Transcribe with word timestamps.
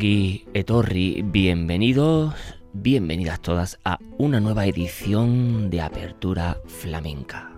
Ongi 0.00 0.46
Etorri, 0.54 1.20
bienvenidos, 1.22 2.32
bienvenidas 2.72 3.38
todas 3.42 3.78
a 3.84 3.98
una 4.16 4.40
nueva 4.40 4.64
edición 4.64 5.68
de 5.68 5.82
Apertura 5.82 6.56
Flamenca. 6.66 7.50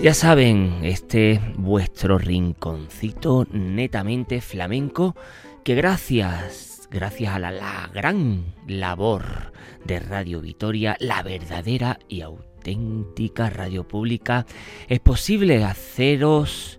Ya 0.00 0.14
saben, 0.14 0.78
este 0.84 1.40
vuestro 1.56 2.16
rinconcito 2.16 3.44
netamente 3.50 4.40
flamenco 4.40 5.16
que 5.64 5.74
gracias, 5.74 6.69
gracias 6.90 7.34
a 7.34 7.38
la, 7.38 7.90
gran 7.92 8.54
labor 8.66 9.52
de 9.84 10.00
Radio 10.00 10.40
Vitoria, 10.40 10.96
la 11.00 11.22
verdadera 11.22 11.98
y 12.08 12.22
auténtica 12.22 12.50
auténtica 12.60 13.48
radio 13.48 13.88
pública, 13.88 14.44
es 14.86 15.00
posible 15.00 15.64
haceros 15.64 16.78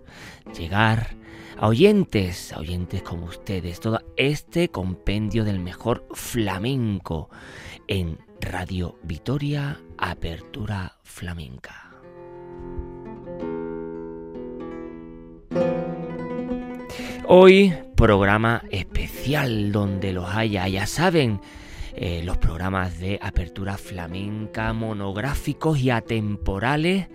llegar 0.56 1.16
a 1.58 1.66
oyentes, 1.66 2.52
a 2.52 2.60
oyentes 2.60 3.02
como 3.02 3.26
ustedes, 3.26 3.80
todo 3.80 4.00
este 4.16 4.68
compendio 4.68 5.44
del 5.44 5.58
mejor 5.58 6.06
flamenco 6.12 7.30
en 7.88 8.18
Radio 8.40 8.96
Vitoria, 9.02 9.80
Apertura 9.98 10.98
Flamenca. 11.02 11.90
Hoy 17.34 17.72
programa 17.96 18.62
especial 18.70 19.72
donde 19.72 20.12
los 20.12 20.28
haya, 20.34 20.68
ya 20.68 20.86
saben, 20.86 21.40
eh, 21.94 22.20
los 22.22 22.36
programas 22.36 23.00
de 23.00 23.18
apertura 23.22 23.78
flamenca, 23.78 24.74
monográficos 24.74 25.78
y 25.78 25.88
atemporales 25.88 27.08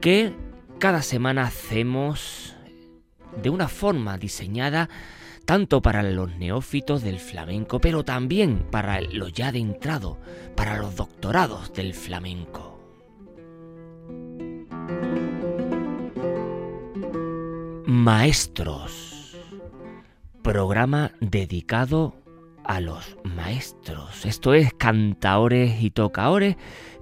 que 0.00 0.32
cada 0.78 1.02
semana 1.02 1.42
hacemos 1.42 2.56
de 3.42 3.50
una 3.50 3.68
forma 3.68 4.16
diseñada 4.16 4.88
tanto 5.44 5.82
para 5.82 6.02
los 6.02 6.34
neófitos 6.36 7.02
del 7.02 7.18
flamenco, 7.18 7.82
pero 7.82 8.04
también 8.04 8.64
para 8.70 9.02
los 9.02 9.34
ya 9.34 9.48
adentrados, 9.48 10.16
para 10.56 10.78
los 10.78 10.96
doctorados 10.96 11.74
del 11.74 11.92
flamenco. 11.92 12.71
Maestros. 17.94 19.36
Programa 20.40 21.12
dedicado 21.20 22.16
a 22.64 22.80
los 22.80 23.18
maestros, 23.22 24.24
esto 24.24 24.54
es 24.54 24.72
cantaores 24.72 25.82
y 25.82 25.90
tocaores 25.90 26.56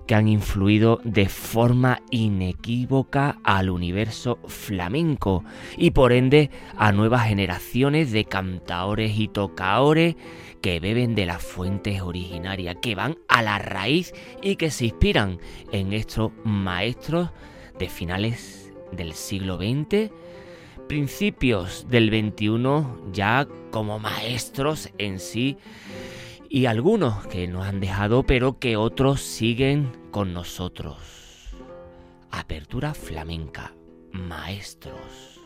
que 0.08 0.16
han 0.16 0.26
influido 0.26 1.00
de 1.04 1.28
forma 1.28 2.02
inequívoca 2.10 3.38
al 3.44 3.70
universo 3.70 4.40
flamenco 4.48 5.44
y 5.76 5.92
por 5.92 6.10
ende 6.10 6.50
a 6.76 6.90
nuevas 6.90 7.28
generaciones 7.28 8.10
de 8.10 8.24
cantaores 8.24 9.16
y 9.16 9.28
tocaores 9.28 10.16
que 10.60 10.80
beben 10.80 11.14
de 11.14 11.26
las 11.26 11.40
fuentes 11.40 12.02
originarias, 12.02 12.78
que 12.82 12.96
van 12.96 13.16
a 13.28 13.42
la 13.42 13.60
raíz 13.60 14.12
y 14.42 14.56
que 14.56 14.72
se 14.72 14.86
inspiran 14.86 15.38
en 15.70 15.92
estos 15.92 16.32
maestros 16.42 17.30
de 17.78 17.88
finales 17.88 18.72
del 18.90 19.12
siglo 19.12 19.56
XX 19.56 20.10
principios 20.90 21.86
del 21.88 22.10
21 22.10 23.12
ya 23.12 23.46
como 23.70 24.00
maestros 24.00 24.90
en 24.98 25.20
sí 25.20 25.56
y 26.48 26.66
algunos 26.66 27.28
que 27.28 27.46
nos 27.46 27.64
han 27.64 27.78
dejado 27.78 28.24
pero 28.24 28.58
que 28.58 28.76
otros 28.76 29.20
siguen 29.20 29.92
con 30.10 30.34
nosotros. 30.34 30.96
Apertura 32.32 32.92
flamenca, 32.92 33.72
maestros. 34.10 35.38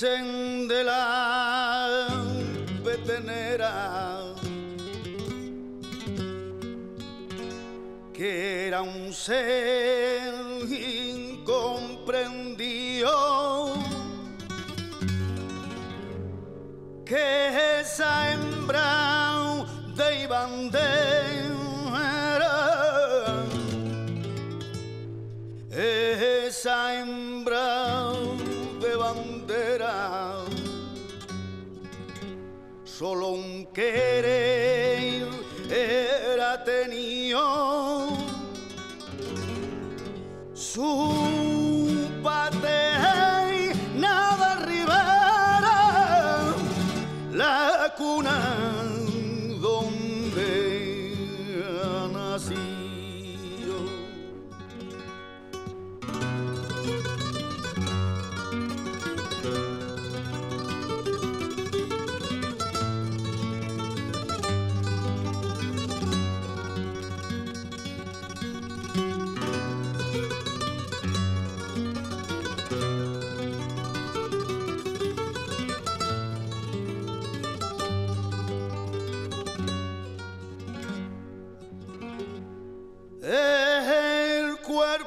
Dicen 0.00 0.66
de 0.66 0.82
la 0.82 2.08
petenera 2.82 4.34
que 8.14 8.68
era 8.68 8.80
un 8.80 9.12
ser 9.12 9.69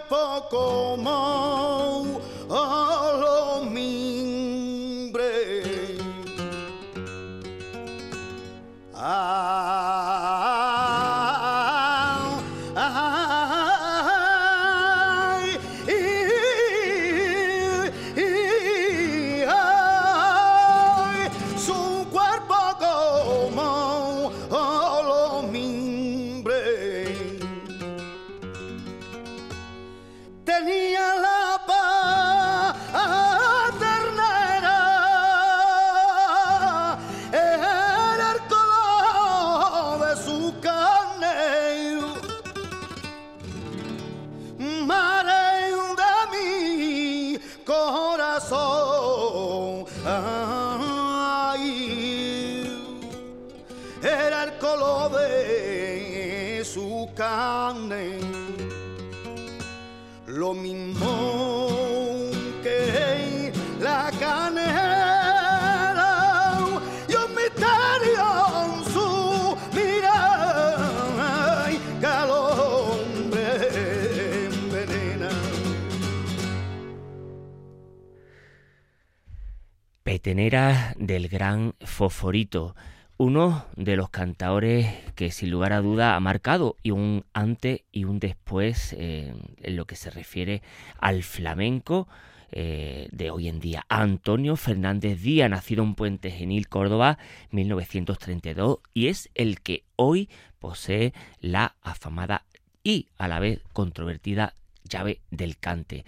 cuerpo 0.10 0.48
como 0.50 2.20
lo 2.50 3.03
Petenera 80.24 80.96
del 80.98 81.28
gran 81.28 81.76
Foforito, 81.82 82.78
uno 83.18 83.66
de 83.76 83.98
los 83.98 84.10
cantadores 84.10 84.88
que 85.16 85.32
sin 85.32 85.52
lugar 85.52 85.74
a 85.74 85.82
duda 85.82 86.16
ha 86.16 86.20
marcado 86.22 86.78
y 86.82 86.92
un 86.92 87.26
antes 87.34 87.82
y 87.92 88.06
un 88.06 88.20
después 88.20 88.94
eh, 88.98 89.34
en 89.62 89.76
lo 89.76 89.84
que 89.84 89.98
se 89.98 90.10
refiere 90.10 90.62
al 90.98 91.24
flamenco 91.24 92.08
eh, 92.54 93.10
de 93.12 93.32
hoy 93.32 93.50
en 93.50 93.60
día. 93.60 93.86
Antonio 93.90 94.56
Fernández 94.56 95.22
Díaz, 95.22 95.50
nacido 95.50 95.84
en 95.84 95.94
Puente 95.94 96.32
Genil, 96.32 96.70
Córdoba, 96.70 97.18
1932, 97.52 98.80
y 98.94 99.08
es 99.08 99.30
el 99.36 99.60
que 99.60 99.84
hoy 99.98 100.30
posee 100.60 101.12
la 101.42 101.76
afamada 101.82 102.46
y 102.82 103.10
a 103.18 103.28
la 103.28 103.42
vez 103.42 103.60
controvertida 103.74 104.54
llave 104.88 105.22
del 105.32 105.58
cante. 105.58 106.06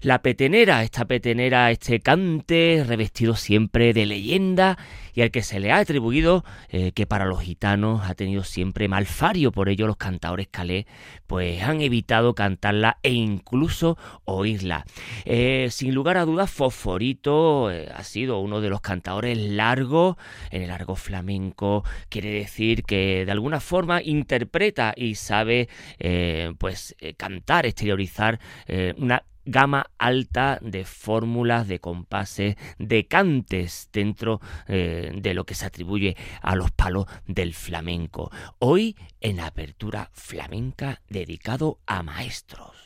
La 0.00 0.22
petenera, 0.22 0.82
esta 0.82 1.04
petenera, 1.04 1.70
este 1.70 2.00
cante 2.00 2.84
revestido 2.86 3.36
siempre 3.36 3.92
de 3.92 4.06
leyenda 4.06 4.78
y 5.14 5.22
al 5.22 5.30
que 5.30 5.42
se 5.42 5.60
le 5.60 5.70
ha 5.70 5.78
atribuido 5.78 6.44
eh, 6.68 6.92
que 6.92 7.06
para 7.06 7.26
los 7.26 7.40
gitanos 7.40 8.02
ha 8.04 8.14
tenido 8.14 8.42
siempre 8.42 8.88
malfario, 8.88 9.52
por 9.52 9.68
ello 9.68 9.86
los 9.86 9.96
cantadores 9.96 10.48
calés 10.48 10.86
pues 11.26 11.62
han 11.62 11.80
evitado 11.80 12.34
cantarla 12.34 12.98
e 13.02 13.12
incluso 13.12 13.96
oírla. 14.24 14.84
Eh, 15.24 15.68
sin 15.70 15.94
lugar 15.94 16.16
a 16.16 16.24
dudas, 16.24 16.50
Fosforito 16.50 17.70
eh, 17.70 17.88
ha 17.94 18.02
sido 18.02 18.40
uno 18.40 18.60
de 18.60 18.70
los 18.70 18.80
cantadores 18.80 19.38
largos 19.38 20.16
en 20.50 20.62
el 20.62 20.68
largo 20.68 20.96
flamenco, 20.96 21.84
quiere 22.08 22.30
decir 22.30 22.82
que 22.82 23.24
de 23.24 23.32
alguna 23.32 23.60
forma 23.60 24.02
interpreta 24.02 24.92
y 24.96 25.14
sabe 25.14 25.68
pues 26.58 26.96
cantar, 27.16 27.66
exteriorizar 27.66 28.13
eh, 28.66 28.94
una 28.98 29.24
gama 29.44 29.90
alta 29.98 30.58
de 30.62 30.84
fórmulas, 30.84 31.68
de 31.68 31.80
compases, 31.80 32.56
de 32.78 33.06
cantes 33.06 33.90
dentro 33.92 34.40
eh, 34.68 35.12
de 35.14 35.34
lo 35.34 35.44
que 35.44 35.54
se 35.54 35.66
atribuye 35.66 36.16
a 36.40 36.56
los 36.56 36.70
palos 36.70 37.06
del 37.26 37.54
flamenco. 37.54 38.30
Hoy 38.58 38.96
en 39.20 39.40
Apertura 39.40 40.10
Flamenca 40.12 41.02
dedicado 41.08 41.78
a 41.86 42.02
maestros. 42.02 42.83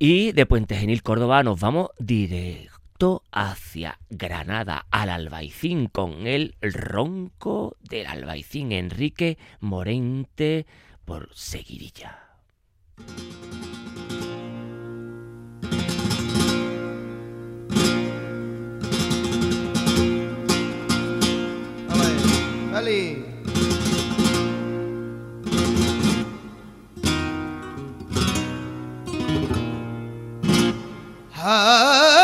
Y 0.00 0.30
de 0.30 0.46
Puente 0.46 0.76
Genil, 0.76 1.02
Córdoba, 1.02 1.42
nos 1.42 1.58
vamos 1.58 1.90
directo 1.98 3.24
hacia 3.32 3.98
Granada, 4.08 4.86
al 4.92 5.10
Albaicín, 5.10 5.88
con 5.88 6.28
el 6.28 6.54
ronco 6.60 7.76
del 7.80 8.06
Albaicín, 8.06 8.70
Enrique 8.70 9.38
Morente 9.58 10.66
por 11.04 11.30
Seguirilla. 11.34 12.16
Dale, 22.70 23.17
Ay, 31.40 32.18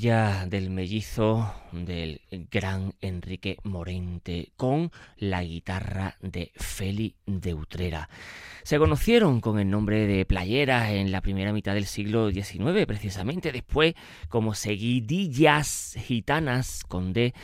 Del 0.00 0.70
mellizo 0.70 1.52
del 1.72 2.22
gran 2.50 2.94
Enrique 3.02 3.58
Morente 3.64 4.50
con 4.56 4.90
la 5.18 5.44
guitarra 5.44 6.16
de 6.22 6.52
Feli 6.56 7.16
de 7.26 7.52
Utrera. 7.52 8.08
Se 8.62 8.78
conocieron 8.78 9.42
con 9.42 9.58
el 9.58 9.68
nombre 9.68 10.06
de 10.06 10.24
Playeras 10.24 10.88
en 10.92 11.12
la 11.12 11.20
primera 11.20 11.52
mitad 11.52 11.74
del 11.74 11.84
siglo 11.84 12.30
XIX, 12.30 12.86
precisamente 12.86 13.52
después 13.52 13.92
como 14.30 14.54
Seguidillas 14.54 15.98
Gitanas 15.98 16.82
con 16.88 17.12
D 17.12 17.34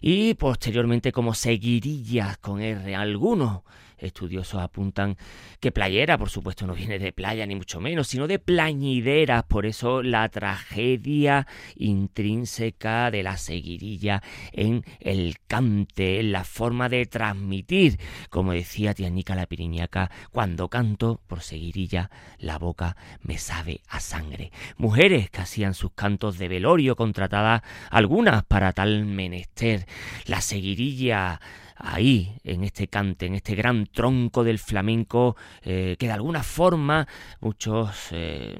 y 0.00 0.34
posteriormente 0.34 1.10
como 1.10 1.34
Seguirillas 1.34 2.38
con 2.38 2.60
R. 2.60 2.94
Algunos 2.94 3.62
estudiosos 4.04 4.60
apuntan 4.60 5.16
que 5.60 5.72
playera, 5.72 6.18
por 6.18 6.30
supuesto, 6.30 6.66
no 6.66 6.74
viene 6.74 6.98
de 6.98 7.12
playa 7.12 7.46
ni 7.46 7.54
mucho 7.54 7.80
menos, 7.80 8.08
sino 8.08 8.26
de 8.26 8.38
plañideras, 8.38 9.44
por 9.44 9.66
eso 9.66 10.02
la 10.02 10.28
tragedia 10.28 11.46
intrínseca 11.76 13.10
de 13.10 13.22
la 13.22 13.36
seguirilla 13.36 14.22
en 14.52 14.84
el 15.00 15.38
cante, 15.46 16.20
en 16.20 16.32
la 16.32 16.44
forma 16.44 16.88
de 16.88 17.06
transmitir, 17.06 17.98
como 18.30 18.52
decía 18.52 18.94
Tianica 18.94 19.34
la 19.34 19.46
Piriñaca, 19.46 20.10
cuando 20.30 20.68
canto 20.68 21.20
por 21.26 21.42
seguirilla, 21.42 22.10
la 22.38 22.58
boca 22.58 22.96
me 23.22 23.38
sabe 23.38 23.80
a 23.88 24.00
sangre. 24.00 24.52
Mujeres 24.76 25.30
que 25.30 25.40
hacían 25.40 25.74
sus 25.74 25.92
cantos 25.92 26.38
de 26.38 26.48
velorio, 26.48 26.96
contratadas 26.96 27.62
algunas 27.90 28.44
para 28.44 28.72
tal 28.72 29.04
menester. 29.04 29.86
La 30.26 30.40
seguirilla 30.40 31.40
ahí, 31.76 32.38
en 32.44 32.64
este 32.64 32.88
cante, 32.88 33.26
en 33.26 33.34
este 33.34 33.54
gran 33.54 33.86
tronco 33.86 34.44
del 34.44 34.58
flamenco, 34.58 35.36
eh, 35.62 35.96
que 35.98 36.06
de 36.06 36.12
alguna 36.12 36.42
forma 36.42 37.06
muchos... 37.40 38.08
Eh, 38.12 38.56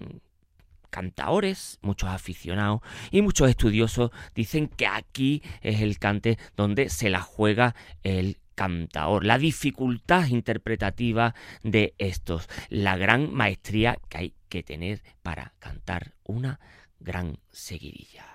cantaores, 0.91 1.81
muchos 1.83 2.09
aficionados 2.09 2.81
y 3.11 3.21
muchos 3.21 3.51
estudiosos 3.51 4.13
dicen 4.33 4.69
que 4.69 4.87
aquí 4.87 5.43
es 5.61 5.81
el 5.81 5.99
cante 5.99 6.39
donde 6.57 6.89
se 6.89 7.11
la 7.11 7.21
juega 7.21 7.75
el 8.05 8.39
cantaor, 8.55 9.25
la 9.25 9.39
dificultad 9.39 10.29
interpretativa 10.29 11.35
de 11.65 11.95
estos, 11.99 12.49
la 12.69 12.97
gran 12.97 13.35
maestría 13.35 13.99
que 14.09 14.19
hay 14.19 14.35
que 14.49 14.63
tener 14.63 15.03
para 15.23 15.53
cantar 15.59 16.15
una 16.23 16.61
gran 17.01 17.39
seguidilla. 17.51 18.34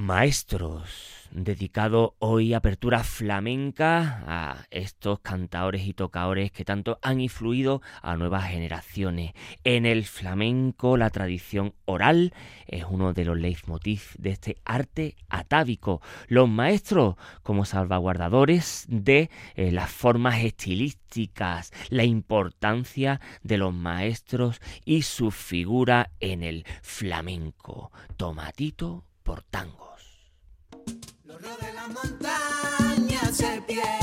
Maestros, 0.00 1.28
dedicado 1.30 2.14
hoy 2.20 2.54
apertura 2.54 3.04
flamenca 3.04 4.24
a 4.26 4.64
estos 4.70 5.20
cantadores 5.20 5.86
y 5.86 5.92
tocadores 5.92 6.50
que 6.52 6.64
tanto 6.64 6.98
han 7.02 7.20
influido 7.20 7.82
a 8.00 8.16
nuevas 8.16 8.48
generaciones. 8.48 9.34
En 9.62 9.84
el 9.84 10.06
flamenco 10.06 10.96
la 10.96 11.10
tradición 11.10 11.74
oral 11.84 12.32
es 12.66 12.86
uno 12.88 13.12
de 13.12 13.26
los 13.26 13.38
leitmotiv 13.38 14.14
de 14.16 14.30
este 14.30 14.56
arte 14.64 15.16
atávico. 15.28 16.00
Los 16.28 16.48
maestros 16.48 17.16
como 17.42 17.66
salvaguardadores 17.66 18.86
de 18.88 19.28
eh, 19.54 19.70
las 19.70 19.90
formas 19.90 20.42
estilísticas, 20.42 21.74
la 21.90 22.04
importancia 22.04 23.20
de 23.42 23.58
los 23.58 23.74
maestros 23.74 24.62
y 24.86 25.02
su 25.02 25.30
figura 25.30 26.10
en 26.20 26.42
el 26.42 26.64
flamenco. 26.80 27.92
Tomatito 28.16 29.04
por 29.22 29.42
tango 29.42 29.89
montaña 31.90 33.32
se 33.32 33.60
pierde 33.66 33.99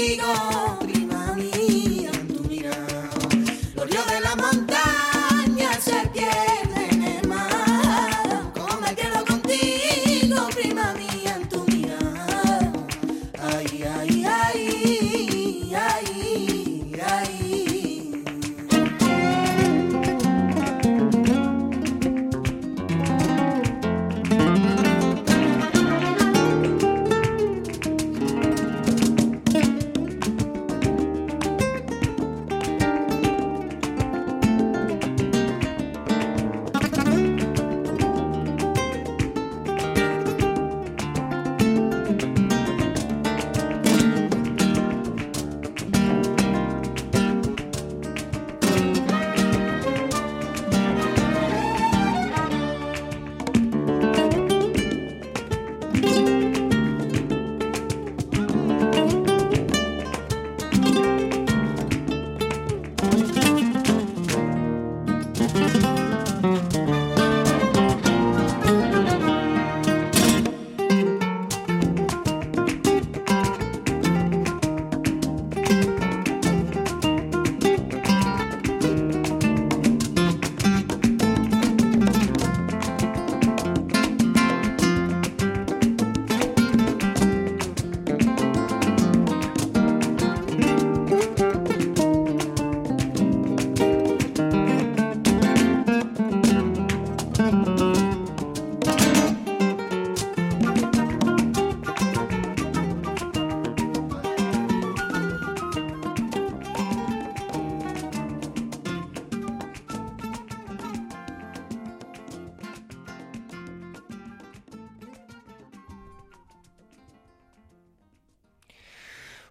contigo. 0.00 0.59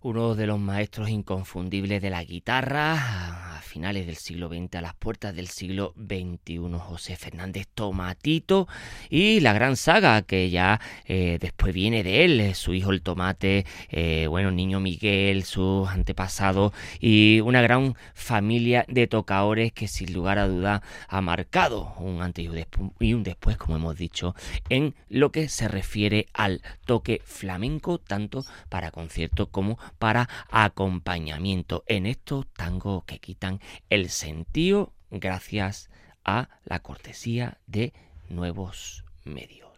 Uno 0.01 0.35
de 0.35 0.47
los 0.47 0.59
maestros 0.59 1.09
inconfundibles 1.09 2.01
de 2.01 2.09
la 2.09 2.23
guitarra 2.23 3.48
finales 3.69 4.07
del 4.07 4.15
siglo 4.15 4.49
XX, 4.49 4.75
a 4.75 4.81
las 4.81 4.95
puertas 4.95 5.35
del 5.35 5.47
siglo 5.47 5.93
XXI, 5.95 6.59
José 6.79 7.15
Fernández 7.15 7.67
Tomatito 7.73 8.67
y 9.11 9.39
la 9.41 9.53
gran 9.53 9.77
saga 9.77 10.23
que 10.23 10.49
ya 10.49 10.81
eh, 11.05 11.37
después 11.39 11.71
viene 11.73 12.01
de 12.03 12.25
él, 12.25 12.55
su 12.55 12.73
hijo 12.73 12.89
el 12.89 13.03
Tomate, 13.03 13.65
eh, 13.89 14.25
bueno, 14.27 14.49
niño 14.49 14.79
Miguel, 14.79 15.43
sus 15.43 15.87
antepasados 15.87 16.73
y 16.99 17.41
una 17.41 17.61
gran 17.61 17.95
familia 18.15 18.85
de 18.87 19.05
tocadores 19.05 19.71
que 19.71 19.87
sin 19.87 20.13
lugar 20.13 20.39
a 20.39 20.47
duda 20.47 20.81
ha 21.07 21.21
marcado 21.21 21.93
un 21.99 22.23
antes 22.23 22.49
y 22.99 23.13
un 23.13 23.23
después, 23.23 23.55
como 23.57 23.75
hemos 23.75 23.95
dicho, 23.95 24.33
en 24.69 24.95
lo 25.09 25.31
que 25.31 25.47
se 25.47 25.67
refiere 25.67 26.25
al 26.33 26.63
toque 26.85 27.21
flamenco, 27.23 27.99
tanto 27.99 28.43
para 28.69 28.89
concierto 28.89 29.51
como 29.51 29.77
para 29.99 30.27
acompañamiento 30.49 31.83
en 31.87 32.07
estos 32.07 32.47
tangos 32.53 33.03
que 33.03 33.19
quitan 33.19 33.59
el 33.89 34.09
sentido 34.09 34.93
gracias 35.11 35.89
a 36.23 36.49
la 36.65 36.79
cortesía 36.79 37.57
de 37.67 37.93
nuevos 38.29 39.03
medios. 39.23 39.69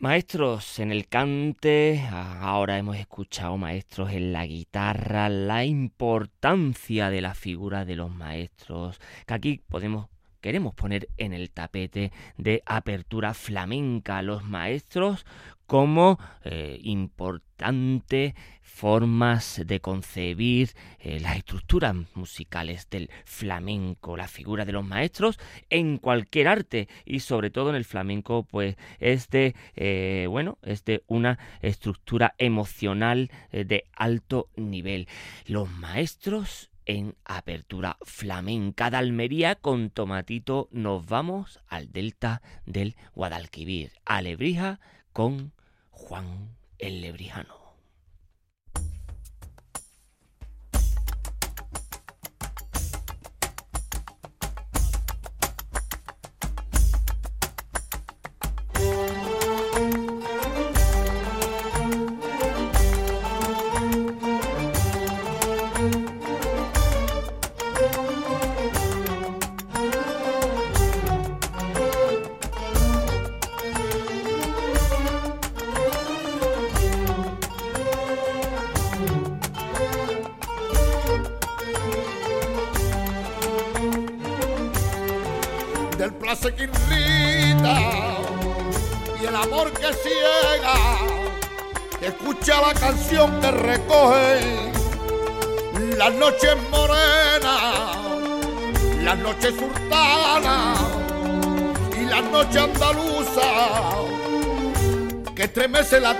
Maestros 0.00 0.78
en 0.78 0.92
el 0.92 1.08
cante, 1.08 2.00
ahora 2.10 2.78
hemos 2.78 2.96
escuchado 2.96 3.56
maestros 3.58 4.12
en 4.12 4.32
la 4.32 4.46
guitarra, 4.46 5.28
la 5.28 5.64
importancia 5.64 7.10
de 7.10 7.20
la 7.20 7.34
figura 7.34 7.84
de 7.84 7.96
los 7.96 8.10
maestros, 8.10 9.00
que 9.26 9.34
aquí 9.34 9.60
podemos 9.68 10.08
queremos 10.40 10.74
poner 10.74 11.08
en 11.16 11.32
el 11.32 11.50
tapete 11.50 12.12
de 12.36 12.62
apertura 12.66 13.34
flamenca 13.34 14.18
a 14.18 14.22
los 14.22 14.44
maestros 14.44 15.26
como 15.66 16.18
eh, 16.44 16.78
importante 16.82 18.34
formas 18.62 19.60
de 19.66 19.80
concebir 19.80 20.70
eh, 20.98 21.20
las 21.20 21.36
estructuras 21.36 21.94
musicales 22.14 22.88
del 22.88 23.10
flamenco, 23.26 24.16
la 24.16 24.28
figura 24.28 24.64
de 24.64 24.72
los 24.72 24.84
maestros 24.84 25.38
en 25.68 25.98
cualquier 25.98 26.48
arte 26.48 26.88
y 27.04 27.20
sobre 27.20 27.50
todo 27.50 27.68
en 27.68 27.76
el 27.76 27.84
flamenco 27.84 28.44
pues 28.44 28.76
es 28.98 29.28
de 29.28 29.54
eh, 29.76 30.26
bueno 30.30 30.56
es 30.62 30.84
de 30.86 31.02
una 31.06 31.38
estructura 31.60 32.34
emocional 32.38 33.30
de 33.52 33.84
alto 33.92 34.48
nivel. 34.56 35.06
Los 35.46 35.68
maestros 35.70 36.67
en 36.88 37.14
Apertura 37.24 37.98
Flamenca 38.02 38.90
de 38.90 38.96
Almería 38.96 39.54
con 39.54 39.90
Tomatito 39.90 40.68
nos 40.72 41.06
vamos 41.06 41.60
al 41.68 41.92
delta 41.92 42.42
del 42.64 42.96
Guadalquivir, 43.14 43.92
a 44.06 44.22
Lebrija 44.22 44.80
con 45.12 45.52
Juan 45.90 46.56
el 46.78 47.02
Lebrijano. 47.02 47.67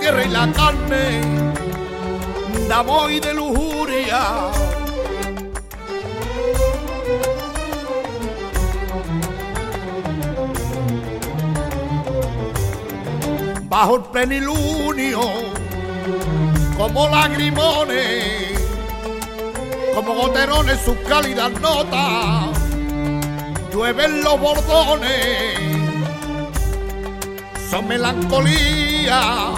Tierra 0.08 0.24
y 0.24 0.28
la 0.28 0.52
carne 0.52 1.20
de 2.66 2.72
amor 2.72 3.10
y 3.10 3.20
de 3.20 3.34
lujuria. 3.34 4.50
Bajo 13.68 13.96
el 13.96 14.02
penilunio 14.04 15.20
como 16.78 17.08
lagrimones, 17.08 18.58
como 19.94 20.14
goterones 20.14 20.80
sus 20.86 20.96
cálidas 21.06 21.50
notas, 21.60 22.58
llueven 23.72 24.24
los 24.24 24.40
bordones, 24.40 25.76
son 27.70 27.88
melancolía, 27.88 29.57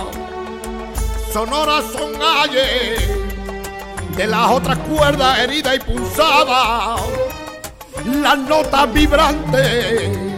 sonoras 1.32 1.84
son 1.92 2.12
ayes 2.20 3.08
de 4.16 4.26
las 4.26 4.50
otras 4.50 4.78
cuerdas 4.78 5.38
heridas 5.38 5.76
y 5.76 5.78
pulsadas, 5.80 7.00
las 8.04 8.38
notas 8.38 8.92
vibrantes 8.92 10.30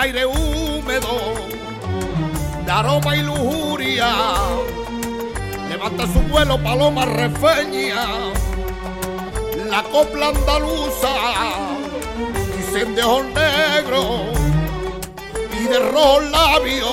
aire 0.00 0.24
aroma 2.78 3.16
y 3.16 3.22
lujuria. 3.22 4.08
Levanta 5.68 6.04
su 6.06 6.20
vuelo 6.30 6.62
paloma 6.62 7.04
refeña, 7.04 8.06
la 9.68 9.82
copla 9.82 10.28
andaluza, 10.28 11.14
y 12.56 12.94
de 12.94 13.02
ojos 13.02 13.24
negros 13.34 14.38
y 15.60 15.64
de 15.64 15.78
rojo 15.90 16.20
labio, 16.20 16.86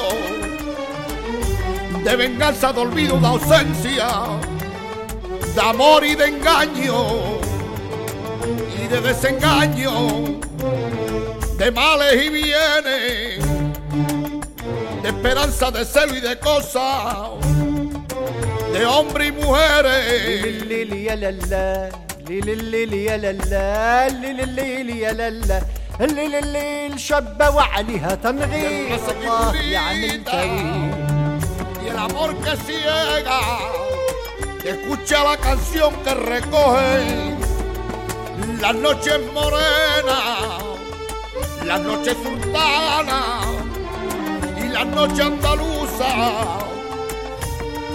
de 2.03 2.15
venganza, 2.15 2.73
de 2.73 2.81
olvido, 2.81 3.17
de 3.19 3.27
ausencia, 3.27 4.07
de 5.53 5.61
amor 5.61 6.03
y 6.03 6.15
de 6.15 6.25
engaño. 6.25 7.35
Y 8.83 8.87
de 8.87 9.01
desengaño. 9.01 9.91
De 11.57 11.71
males 11.71 12.25
y 12.25 12.29
bienes, 12.29 13.44
de 15.04 15.08
esperanza, 15.08 15.70
de 15.70 15.84
celo 15.84 16.16
y 16.16 16.20
de 16.20 16.38
cosas, 16.38 17.30
de 18.72 18.86
hombres 18.86 19.28
y 19.28 19.32
mujeres. 19.32 20.60
الشابة 27.00 27.50
وعليها 27.50 28.14
تنغير 28.14 28.98
الله 29.10 29.56
يعمل 29.56 30.22
Y 31.82 31.88
el 31.88 31.98
amor 31.98 32.36
que 32.36 32.56
ciega, 32.66 33.40
escucha 34.64 35.24
la 35.24 35.36
canción 35.36 35.92
que 36.04 36.14
recoge 36.14 37.34
las 38.60 38.74
noches 38.74 39.18
morenas 39.32 40.62
las 41.64 41.80
noches 41.80 42.16
sultanas 42.22 43.46
Y 44.75 44.77
las 44.77 44.87
noches 44.87 45.25
andaluzas 45.25 46.13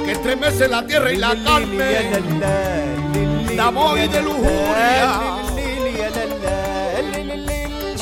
que 0.05 0.13
estremece 0.13 0.69
la 0.69 0.87
tierra 0.87 1.13
y 1.13 1.17
la 1.17 1.37
carne 1.45 2.23
de 3.49 3.61
amor 3.61 3.99
y 3.99 4.09
de 4.09 4.23
lujuria 4.23 5.37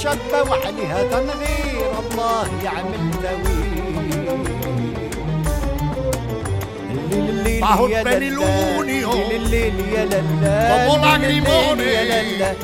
شابة 0.03 0.51
وعليها 0.51 1.03
تنغير 1.11 1.91
الله 1.99 2.49
يعمل 2.65 3.11
تويل 3.23 3.79
bajo 7.61 7.89
el 7.89 8.03
penilunio, 8.05 9.11
como 9.11 10.99
lagrimones, 11.05 12.57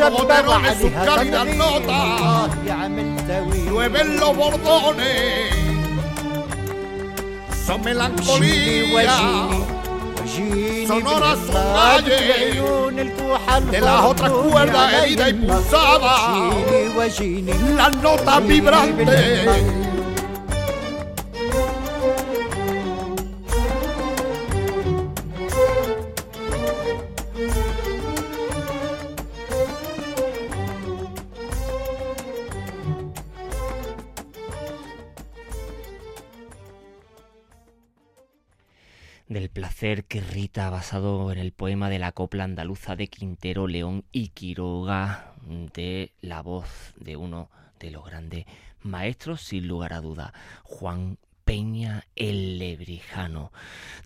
como 0.00 0.18
boterones 0.18 0.78
sus 0.78 0.90
cálidas 0.90 1.46
notas, 1.56 2.50
llueven 3.26 4.20
los 4.20 4.36
bordones, 4.36 5.50
son 7.66 7.82
melancolía, 7.82 9.16
sonoras 10.86 11.38
son 11.46 11.54
calles, 11.74 12.56
de 13.70 13.80
las 13.80 14.04
otras 14.04 14.30
cuerdas 14.30 14.92
heridas 15.02 15.30
y 15.30 15.34
pulsadas, 15.34 16.20
las 17.76 17.96
notas 17.96 18.46
vibrantes. 18.46 19.83
Que 39.84 40.22
Rita, 40.22 40.70
basado 40.70 41.30
en 41.30 41.36
el 41.36 41.52
poema 41.52 41.90
de 41.90 41.98
la 41.98 42.12
copla 42.12 42.44
andaluza 42.44 42.96
de 42.96 43.08
Quintero, 43.08 43.66
León 43.66 44.06
y 44.12 44.28
Quiroga, 44.28 45.34
de 45.74 46.10
la 46.22 46.40
voz 46.40 46.94
de 46.96 47.16
uno 47.16 47.50
de 47.80 47.90
los 47.90 48.02
grandes 48.02 48.46
maestros, 48.80 49.42
sin 49.42 49.68
lugar 49.68 49.92
a 49.92 50.00
duda, 50.00 50.32
Juan 50.62 51.18
Peña 51.44 52.06
el 52.16 52.58
Lebrijano, 52.58 53.52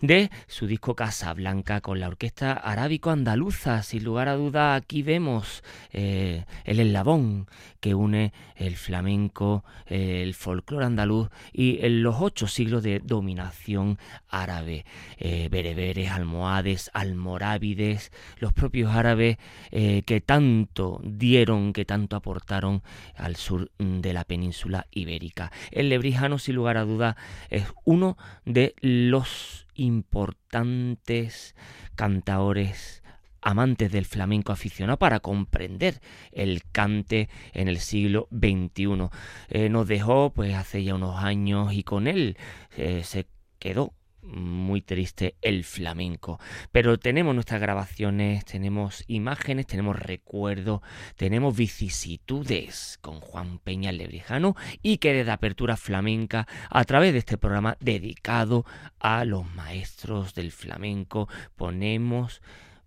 de 0.01 0.29
su 0.47 0.67
disco 0.67 0.95
Casa 0.95 1.33
Blanca 1.33 1.81
con 1.81 1.99
la 1.99 2.07
orquesta 2.07 2.53
arábico-andaluza. 2.53 3.81
Sin 3.83 4.03
lugar 4.03 4.27
a 4.27 4.35
duda, 4.35 4.75
aquí 4.75 5.03
vemos 5.03 5.63
eh, 5.91 6.45
el 6.65 6.79
eslabón 6.79 7.47
que 7.79 7.95
une 7.95 8.33
el 8.55 8.75
flamenco, 8.75 9.63
el 9.85 10.33
folclore 10.33 10.85
andaluz 10.85 11.29
y 11.53 11.79
en 11.85 12.03
los 12.03 12.17
ocho 12.19 12.47
siglos 12.47 12.83
de 12.83 12.99
dominación 12.99 13.97
árabe. 14.27 14.85
Eh, 15.17 15.47
bereberes, 15.49 16.11
almohades, 16.11 16.91
almorávides, 16.93 18.11
los 18.39 18.53
propios 18.53 18.93
árabes 18.93 19.37
eh, 19.71 20.03
que 20.05 20.21
tanto 20.21 20.99
dieron, 21.03 21.73
que 21.73 21.85
tanto 21.85 22.15
aportaron 22.15 22.83
al 23.15 23.35
sur 23.35 23.71
de 23.77 24.13
la 24.13 24.25
península 24.25 24.87
ibérica. 24.91 25.51
El 25.71 25.89
lebrijano, 25.89 26.37
sin 26.37 26.55
lugar 26.55 26.77
a 26.77 26.83
duda, 26.83 27.15
es 27.49 27.65
uno 27.85 28.17
de 28.45 28.75
los 28.81 29.67
importantes 29.75 31.55
cantaores 31.95 33.03
amantes 33.41 33.91
del 33.91 34.05
flamenco 34.05 34.51
aficionado 34.51 34.97
para 34.97 35.19
comprender 35.19 36.01
el 36.31 36.63
cante 36.71 37.29
en 37.53 37.67
el 37.67 37.79
siglo 37.79 38.27
XXI. 38.31 39.09
Eh, 39.49 39.69
nos 39.69 39.87
dejó 39.87 40.31
pues 40.33 40.53
hace 40.55 40.83
ya 40.83 40.95
unos 40.95 41.23
años 41.23 41.73
y 41.73 41.83
con 41.83 42.07
él 42.07 42.37
eh, 42.75 43.03
se 43.03 43.27
quedó 43.59 43.93
muy 44.31 44.81
triste 44.81 45.35
el 45.41 45.63
flamenco. 45.63 46.39
Pero 46.71 46.97
tenemos 46.99 47.33
nuestras 47.33 47.61
grabaciones, 47.61 48.45
tenemos 48.45 49.03
imágenes, 49.07 49.67
tenemos 49.67 49.97
recuerdos, 49.97 50.81
tenemos 51.15 51.55
vicisitudes 51.55 52.97
con 53.01 53.19
Juan 53.19 53.59
Peña 53.59 53.91
Lebrijano 53.91 54.55
y 54.81 54.97
que 54.97 55.13
desde 55.13 55.31
Apertura 55.31 55.77
Flamenca, 55.77 56.47
a 56.69 56.83
través 56.85 57.13
de 57.13 57.19
este 57.19 57.37
programa 57.37 57.77
dedicado 57.79 58.65
a 58.99 59.25
los 59.25 59.49
maestros 59.53 60.33
del 60.33 60.51
flamenco, 60.51 61.27
ponemos 61.55 62.41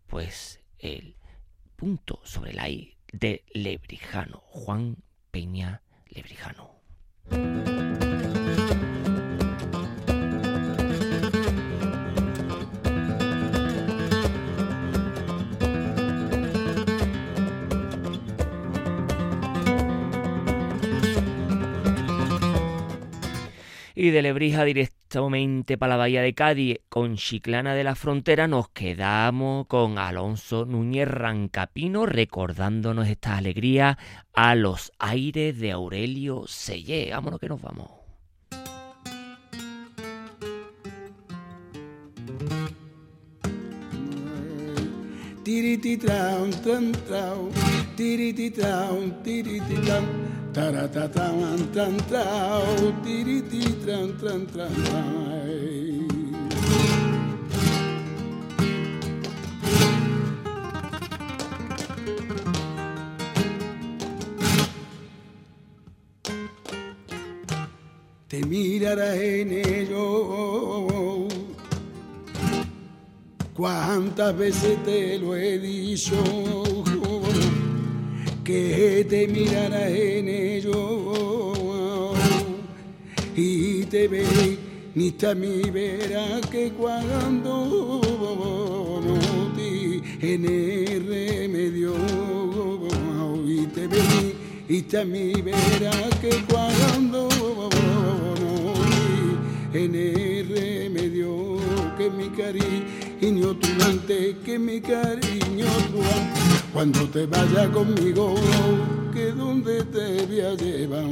pues 0.07 0.61
el 0.78 1.16
punto 1.76 2.20
sobre 2.24 2.52
la 2.52 2.68
I 2.68 2.96
de 3.12 3.44
Lebrijano, 3.52 4.38
Juan 4.46 4.96
Peña 5.31 5.83
Lebrijano. 6.09 6.83
Y 24.03 24.11
de 24.11 24.21
Lebrija 24.21 24.65
directamente 24.65 25.79
para 25.79 25.91
la 25.91 25.97
bahía 25.97 26.23
de 26.23 26.35
Cádiz 26.35 26.79
con 26.88 27.15
Chiclana 27.15 27.77
de 27.77 27.85
la 27.85 27.95
Frontera 27.95 28.49
nos 28.49 28.69
quedamos 28.69 29.69
con 29.69 29.97
Alonso 29.97 30.65
Núñez 30.65 31.07
Rancapino 31.07 32.05
recordándonos 32.07 33.07
esta 33.07 33.37
alegría 33.37 33.99
a 34.33 34.57
los 34.57 34.91
aires 34.99 35.57
de 35.61 35.71
Aurelio 35.71 36.49
Sellé. 36.49 37.11
Vámonos 37.12 37.38
que 37.38 37.49
nos 37.49 37.62
vamos. 37.62 37.93
Trau, 52.09 52.93
tiriti, 53.05 53.61
tran, 53.85 54.19
tran, 54.19 54.47
tran, 54.47 54.73
Te 68.29 68.38
mirarás 68.47 69.17
en 69.19 69.53
ello 69.53 71.29
cuántas 73.55 74.37
veces 74.37 74.83
te 74.85 75.19
lo 75.19 75.37
he 75.37 75.59
dicho 75.59 76.17
que 78.44 79.07
te 79.09 79.28
mirara 79.28 79.88
en 79.88 80.28
ello. 80.28 82.12
Y 83.37 83.85
te 83.87 84.09
ve 84.09 84.59
ni 84.94 85.14
mi 85.35 85.70
verá 85.70 86.40
que 86.50 86.70
cuando 86.72 88.00
no 89.05 89.52
en 90.20 90.44
el 90.44 91.07
remedio. 91.07 91.94
Y 93.46 93.66
te 93.66 93.87
ve 93.87 94.35
y 94.68 94.83
mi 95.07 95.33
verá 95.42 95.92
que 96.20 96.44
cuando 96.50 97.28
en 99.72 99.94
el 99.94 100.48
remedio. 100.48 101.57
Que 101.96 102.11
mi 102.11 102.28
cariño 102.31 103.55
tu 103.57 103.68
que 104.44 104.59
mi 104.59 104.81
cariño 104.81 105.66
tu 105.92 106.62
cuando 106.72 107.00
te 107.08 107.26
vaya 107.26 107.70
conmigo, 107.70 108.35
que 109.12 109.32
donde 109.32 109.85
te 109.85 110.26
voy 110.26 110.40
a 110.40 110.54
llevar. 110.54 111.04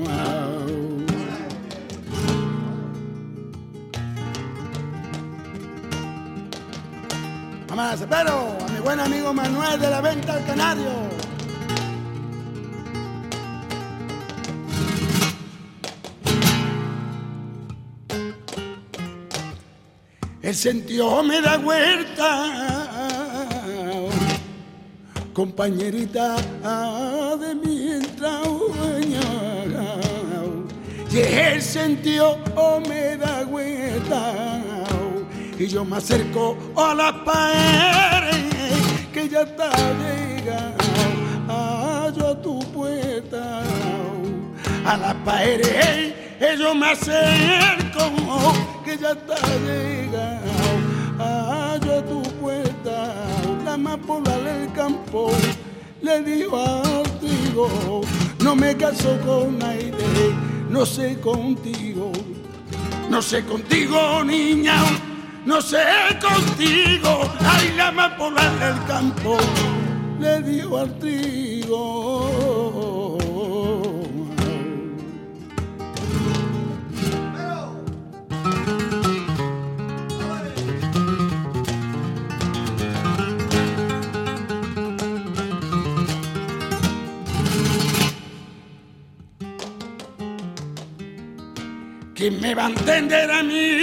Mamá, 7.68 7.94
espero 7.94 8.56
a 8.60 8.72
mi 8.72 8.80
buen 8.80 9.00
amigo 9.00 9.34
Manuel 9.34 9.78
de 9.78 9.90
la 9.90 10.00
Venta 10.00 10.34
al 10.34 10.46
Canario. 10.46 11.10
El 20.42 20.54
sentido 20.56 21.22
me 21.22 21.40
da 21.42 21.58
vuelta 21.58 22.79
compañerita 25.40 26.36
de 27.40 27.54
mi 27.54 27.92
entraña. 27.92 29.28
Y 31.10 31.18
el 31.18 31.62
sentido 31.62 32.36
me 32.86 33.16
da 33.16 33.44
vuelta 33.44 34.60
y 35.58 35.66
yo 35.66 35.82
me 35.82 35.96
acerco 35.96 36.58
a 36.76 36.94
la 36.94 37.24
pared 37.24 38.52
que 39.14 39.30
ya 39.30 39.40
está 39.40 39.70
llegando 40.02 40.76
a 42.28 42.42
tu 42.42 42.58
puerta. 42.74 43.62
A 44.84 44.96
la 44.98 45.14
pared 45.24 46.12
yo 46.58 46.74
me 46.74 46.90
acerco 46.90 48.04
que 48.84 48.98
ya 48.98 49.12
está 49.12 49.36
llegando 49.64 49.99
la 53.82 53.92
amapola 53.92 54.36
del 54.36 54.72
campo 54.72 55.30
le 56.02 56.22
dijo 56.22 56.56
a 56.56 57.02
Tigo, 57.20 58.02
no 58.40 58.54
me 58.54 58.76
caso 58.76 59.18
con 59.24 59.62
aire, 59.62 59.96
no 60.68 60.84
sé 60.84 61.18
contigo, 61.20 62.12
no 63.08 63.22
sé 63.22 63.44
contigo 63.44 64.22
niña, 64.24 64.76
no 65.46 65.62
sé 65.62 65.78
contigo, 66.20 67.22
ay 67.40 67.72
la 67.76 67.88
amapola 67.88 68.42
del 68.60 68.84
campo 68.86 69.38
le 70.18 70.42
dio 70.42 70.76
al 70.76 70.98
trigo. 70.98 72.49
¿Quién 92.20 92.38
me 92.38 92.54
va 92.54 92.66
a 92.66 92.68
entender 92.68 93.30
a 93.30 93.42
mí? 93.42 93.78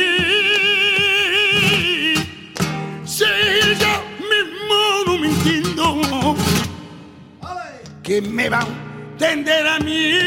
Si 3.03 3.25
yo 3.81 3.93
mismo 4.31 4.79
no 5.07 5.17
me 5.17 5.27
entiendo. 5.29 6.35
¿Quién 8.03 8.35
me 8.35 8.47
va 8.47 8.59
a 8.59 8.67
entender 9.13 9.67
a 9.67 9.79
mí? 9.79 10.19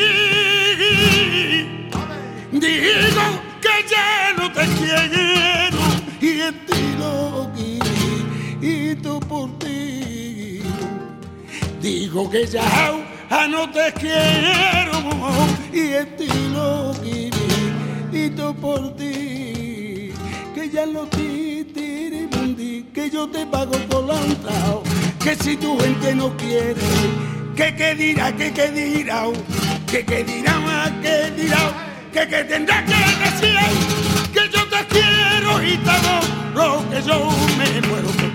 Digo 2.50 3.26
que 3.62 3.74
ya 3.88 4.34
no 4.36 4.50
te 4.54 4.66
quiero 4.80 5.78
y 6.20 6.40
en 6.40 6.66
ti 6.66 6.96
lo 6.98 7.48
y 8.60 8.96
tú 8.96 9.20
por 9.20 9.56
ti. 9.60 10.62
Digo 11.80 12.28
que 12.28 12.44
ya 12.44 12.90
no 13.48 13.70
te 13.70 13.92
quiero 13.92 14.98
y 15.72 15.92
en 15.92 16.16
ti 16.16 16.28
lo 16.52 16.92
por 18.36 18.96
ti, 18.96 20.12
que 20.54 20.70
ya 20.72 20.86
lo 20.86 21.08
mundi, 22.36 22.86
que 22.94 23.10
yo 23.10 23.28
te 23.28 23.44
pago 23.46 23.72
por 23.88 24.04
lanzao, 24.04 24.82
que 25.22 25.34
si 25.36 25.56
tu 25.56 25.78
gente 25.78 26.14
no 26.14 26.36
quiere, 26.36 26.80
que 27.56 27.74
que 27.74 27.94
dirá, 27.94 28.32
que 28.36 28.52
que 28.52 28.68
dirá, 28.70 29.24
que 29.86 30.04
que 30.04 30.24
dirá 30.24 30.58
más, 30.60 30.90
que 31.02 31.30
dirá, 31.36 31.62
que 32.12 32.28
que 32.28 32.44
tendrá 32.44 32.84
que 32.84 33.00
decir, 33.24 33.58
que 34.32 34.48
yo 34.48 34.62
te 34.68 34.86
quiero 34.86 35.62
y 35.62 35.76
todo 35.78 36.14
lo 36.54 36.90
que 36.90 37.02
yo 37.02 37.30
me 37.58 37.88
muero 37.88 38.29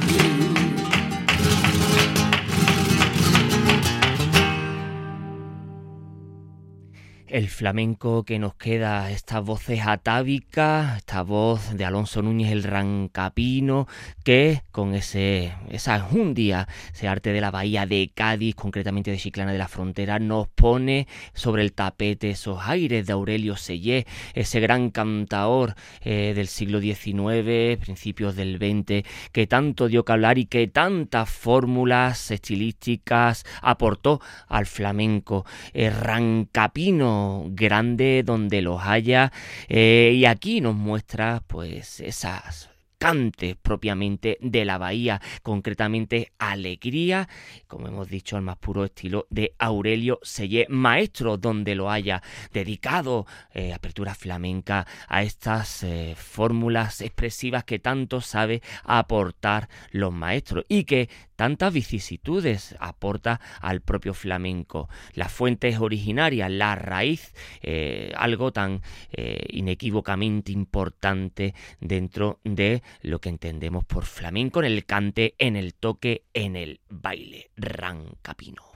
el 7.28 7.50
flamenco 7.50 8.24
que 8.24 8.38
nos 8.40 8.56
queda, 8.56 9.10
estas 9.10 9.44
voces 9.44 9.82
atávicas, 9.86 10.98
esta 10.98 11.24
voz 11.24 11.76
de 11.76 11.84
Alonso 11.86 12.22
Núñez 12.22 12.52
el 12.52 12.64
Rancapino, 12.64 13.88
que 14.24 14.62
con 14.72 14.94
ese, 14.94 15.54
esa 15.70 16.00
jundia, 16.00 16.68
ese 16.94 17.08
arte 17.08 17.34
de 17.34 17.42
la 17.42 17.52
bahía 17.52 17.86
de 17.86 18.12
Cádiz, 18.14 18.56
concretamente 18.56 19.12
de 19.12 19.18
Chiclana 19.18 19.52
de 19.52 19.58
la 19.58 19.68
Frontera, 19.68 20.20
nos 20.20 20.48
pone 20.50 21.08
sobre 21.34 21.64
el 21.64 21.74
tapete 21.74 22.30
esos 22.30 22.60
aires 22.62 23.08
de 23.08 23.14
Aurelio 23.14 23.56
Sellé, 23.56 24.06
ese 24.34 24.60
gran 24.60 24.92
cantaor 24.92 25.76
eh, 26.02 26.34
del 26.36 26.48
siglo 26.48 26.80
XIX, 26.80 27.78
principios 27.80 28.36
del 28.36 28.58
XX, 28.58 29.08
que 29.32 29.48
tanto 29.48 29.88
dio 29.88 30.06
que 30.06 30.12
hablar 30.12 30.38
y 30.38 30.46
que 30.46 30.68
tantas 30.68 31.30
fórmulas 31.30 32.30
estilísticas 32.30 33.46
aportó 33.62 34.22
al 34.48 34.66
flamenco. 34.66 35.46
Rancapino 35.74 37.16
grande 37.50 38.24
donde 38.24 38.62
los 38.62 38.82
haya 38.82 39.32
eh, 39.68 40.14
y 40.16 40.26
aquí 40.26 40.62
nos 40.62 40.76
muestra 40.76 41.44
pues 41.48 42.00
esas 42.00 42.70
cantes 42.98 43.56
propiamente 43.56 44.38
de 44.42 44.66
la 44.66 44.78
bahía, 44.78 45.22
concretamente 45.44 46.32
alegría, 46.40 47.28
como 47.68 47.88
hemos 47.88 48.10
dicho, 48.10 48.36
al 48.36 48.42
más 48.42 48.58
puro 48.58 48.86
estilo 48.86 49.28
de 49.30 49.54
Aurelio 49.60 50.20
Sellé, 50.24 50.66
maestro 50.70 51.38
donde 51.38 51.76
lo 51.76 51.92
haya, 51.92 52.22
dedicado 52.52 53.26
eh, 53.54 53.74
apertura 53.74 54.16
flamenca 54.16 54.88
a 55.08 55.24
estas 55.24 55.84
eh, 55.84 56.16
fórmulas 56.18 57.02
expresivas 57.02 57.64
que 57.64 57.80
tanto 57.80 58.22
sabe 58.22 58.62
aportar 58.84 59.70
los 59.92 60.14
maestros 60.14 60.66
y 60.68 60.86
que 60.86 61.10
tantas 61.36 61.74
vicisitudes 61.74 62.76
aporta 62.80 63.40
al 63.62 63.82
propio 63.82 64.14
flamenco. 64.14 64.90
La 65.14 65.30
fuente 65.30 65.68
es 65.68 65.80
originaria, 65.80 66.50
la 66.50 66.76
raíz, 66.76 67.34
eh, 67.62 68.12
algo 68.16 68.52
tan 68.52 68.82
eh, 69.12 69.46
inequívocamente 69.50 70.52
importante 70.52 71.54
dentro 71.80 72.40
de 72.44 72.84
lo 73.02 73.20
que 73.20 73.30
entendemos 73.30 73.86
por 73.86 74.06
flamenco 74.06 74.60
en 74.60 74.66
el 74.66 74.86
cante, 74.86 75.36
en 75.38 75.56
el 75.56 75.74
toque, 75.74 76.24
en 76.34 76.56
el 76.56 76.80
baile 76.90 77.52
rancapino. 77.58 78.75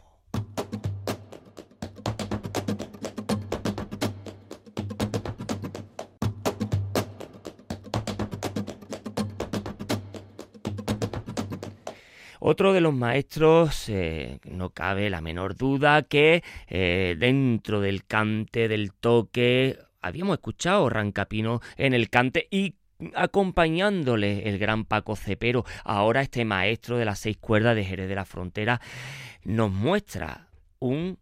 Otro 12.52 12.74
de 12.74 12.82
los 12.82 12.96
maestros, 12.96 13.90
eh, 13.90 14.40
no 14.44 14.72
cabe 14.72 15.12
la 15.12 15.22
menor 15.22 15.56
duda 15.56 16.02
que 16.02 16.44
eh, 16.68 17.16
dentro 17.20 17.80
del 17.80 18.06
cante, 18.06 18.68
del 18.68 18.92
toque, 18.92 19.78
habíamos 20.02 20.38
escuchado 20.38 20.90
Rancapino 20.90 21.62
en 21.78 21.94
el 21.94 22.10
cante 22.10 22.48
y 22.50 22.74
acompañándole 23.14 24.50
el 24.50 24.58
gran 24.58 24.86
Paco 24.86 25.16
Cepero, 25.16 25.64
ahora 25.84 26.22
este 26.22 26.44
maestro 26.44 26.98
de 26.98 27.06
las 27.06 27.20
seis 27.20 27.38
cuerdas 27.38 27.76
de 27.76 27.86
Jerez 27.86 28.10
de 28.10 28.16
la 28.16 28.26
Frontera, 28.26 28.82
nos 29.44 29.72
muestra 29.72 30.48
un 30.80 31.20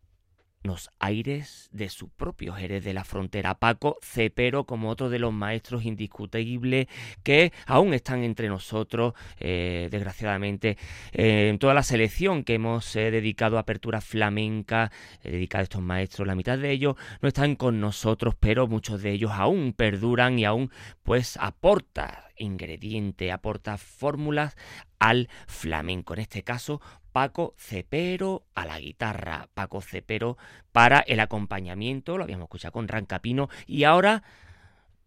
los 0.64 0.90
aires 1.00 1.70
de 1.72 1.90
su 1.90 2.10
propio 2.10 2.54
Jerez 2.54 2.84
de 2.84 2.94
la 2.94 3.04
Frontera. 3.04 3.56
Paco 3.56 3.98
Cepero 4.02 4.66
como 4.66 4.90
otro 4.90 5.10
de 5.10 5.20
los 5.20 5.34
maestros 5.34 5.86
indiscutibles 5.86 6.88
que 7.24 7.54
aún 7.66 7.94
están 7.94 8.24
entre 8.24 8.50
nosotros, 8.50 9.14
eh, 9.40 9.88
desgraciadamente, 9.92 10.78
eh, 11.14 11.50
en 11.50 11.60
toda 11.60 11.74
la 11.74 11.84
selección 11.84 12.44
que 12.44 12.56
hemos 12.56 12.96
eh, 12.96 13.12
dedicado 13.12 13.58
a 13.58 13.62
apertura 13.62 14.02
flamenca, 14.02 14.92
dedicado 15.24 15.62
a 15.62 15.64
estos 15.64 15.82
maestros, 15.82 16.28
la 16.28 16.36
mitad 16.36 16.58
de 16.58 16.72
ellos 16.72 16.96
no 17.22 17.28
están 17.28 17.56
con 17.56 17.80
nosotros, 17.80 18.36
pero 18.40 18.68
muchos 18.68 19.02
de 19.02 19.12
ellos 19.12 19.32
aún 19.34 19.74
perduran 19.74 20.38
y 20.40 20.46
aún 20.46 20.72
pues 21.04 21.38
aporta 21.38 22.26
ingrediente, 22.38 23.32
aporta 23.32 23.78
fórmulas 23.78 24.56
al 25.00 25.30
flamenco. 25.48 26.14
En 26.14 26.22
este 26.22 26.44
caso, 26.44 26.82
Paco 27.18 27.56
Cepero 27.58 28.44
a 28.54 28.68
la 28.68 28.80
guitarra, 28.80 29.50
Paco 29.56 29.82
Cepero 29.82 30.38
para 30.72 31.00
el 31.00 31.20
acompañamiento, 31.20 32.16
lo 32.16 32.24
habíamos 32.24 32.46
escuchado 32.46 32.74
con 32.74 32.88
Rancapino, 32.88 33.50
y 33.66 33.86
ahora 33.86 34.22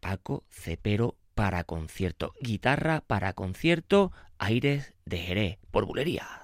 Paco 0.00 0.42
Cepero 0.50 1.14
para 1.36 1.62
concierto, 1.62 2.34
guitarra 2.40 3.04
para 3.06 3.34
concierto, 3.34 4.10
aires 4.38 4.92
de 5.04 5.18
Jerez, 5.18 5.58
por 5.70 5.86
bulería. 5.86 6.39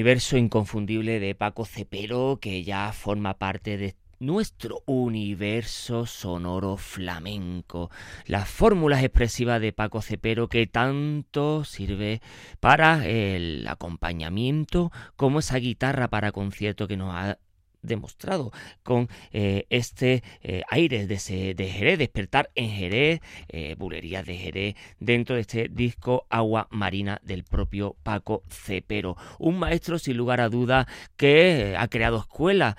Universo 0.00 0.38
inconfundible 0.38 1.20
de 1.20 1.34
Paco 1.34 1.66
Cepero, 1.66 2.38
que 2.40 2.64
ya 2.64 2.90
forma 2.94 3.34
parte 3.34 3.76
de 3.76 3.96
nuestro 4.18 4.82
universo 4.86 6.06
sonoro 6.06 6.78
flamenco. 6.78 7.90
Las 8.24 8.48
fórmulas 8.48 9.04
expresivas 9.04 9.60
de 9.60 9.74
Paco 9.74 10.00
Cepero 10.00 10.48
que 10.48 10.66
tanto 10.66 11.64
sirve 11.64 12.22
para 12.60 13.06
el 13.06 13.66
acompañamiento 13.68 14.90
como 15.16 15.40
esa 15.40 15.58
guitarra 15.58 16.08
para 16.08 16.32
concierto 16.32 16.88
que 16.88 16.96
nos 16.96 17.14
ha 17.14 17.36
demostrado 17.82 18.52
con 18.82 19.08
eh, 19.32 19.66
este 19.70 20.22
eh, 20.42 20.62
aire 20.68 21.06
de, 21.06 21.18
Jerez, 21.18 21.98
despertar 21.98 22.50
en 22.54 22.70
Jerez, 22.70 23.20
eh, 23.48 23.76
de 23.78 24.36
Jerez, 24.36 24.76
dentro 24.98 25.34
de 25.34 25.42
este 25.42 25.68
disco 25.68 26.26
Agua 26.30 26.68
Marina 26.70 27.20
del 27.22 27.44
propio 27.44 27.96
Paco 28.02 28.42
Cepero. 28.48 29.16
Un 29.38 29.58
maestro 29.58 29.98
sin 29.98 30.16
lugar 30.16 30.40
a 30.40 30.48
duda 30.48 30.86
que 31.16 31.74
ha 31.78 31.88
creado 31.88 32.18
escuela, 32.18 32.76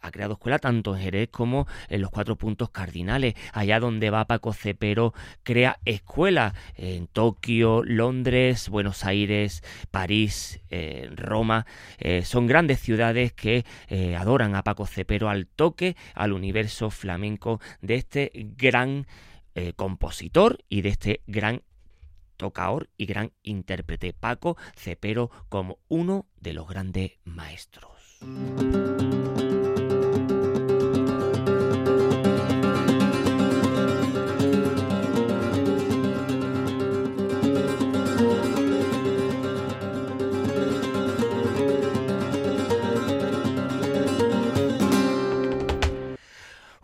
ha 0.00 0.10
creado 0.10 0.34
escuela 0.34 0.58
tanto 0.58 0.96
en 0.96 1.02
Jerez 1.02 1.28
como 1.30 1.66
en 1.88 2.00
los 2.00 2.10
cuatro 2.10 2.36
puntos 2.36 2.70
cardinales. 2.70 3.34
Allá 3.52 3.80
donde 3.80 4.10
va 4.10 4.26
Paco 4.26 4.52
Cepero 4.52 5.14
crea 5.42 5.78
escuela 5.84 6.54
en 6.76 7.06
Tokio, 7.06 7.82
Londres, 7.84 8.68
Buenos 8.68 9.04
Aires, 9.04 9.62
París, 9.90 10.60
Roma. 11.14 11.66
son 12.24 12.46
grandes 12.46 12.80
ciudades 12.80 13.32
que 13.32 13.64
adoran 14.18 14.37
a 14.42 14.62
Paco 14.62 14.86
Cepero 14.86 15.28
al 15.28 15.46
toque, 15.46 15.96
al 16.14 16.32
universo 16.32 16.90
flamenco 16.90 17.60
de 17.80 17.96
este 17.96 18.30
gran 18.56 19.06
eh, 19.54 19.72
compositor 19.74 20.64
y 20.68 20.82
de 20.82 20.88
este 20.90 21.22
gran 21.26 21.62
tocador 22.36 22.88
y 22.96 23.06
gran 23.06 23.32
intérprete 23.42 24.12
Paco 24.12 24.56
Cepero 24.76 25.30
como 25.48 25.78
uno 25.88 26.26
de 26.40 26.52
los 26.52 26.68
grandes 26.68 27.12
maestros. 27.24 28.18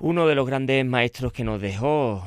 Uno 0.06 0.26
de 0.26 0.34
los 0.34 0.46
grandes 0.46 0.84
maestros 0.84 1.32
que 1.32 1.44
nos 1.44 1.62
dejó 1.62 2.22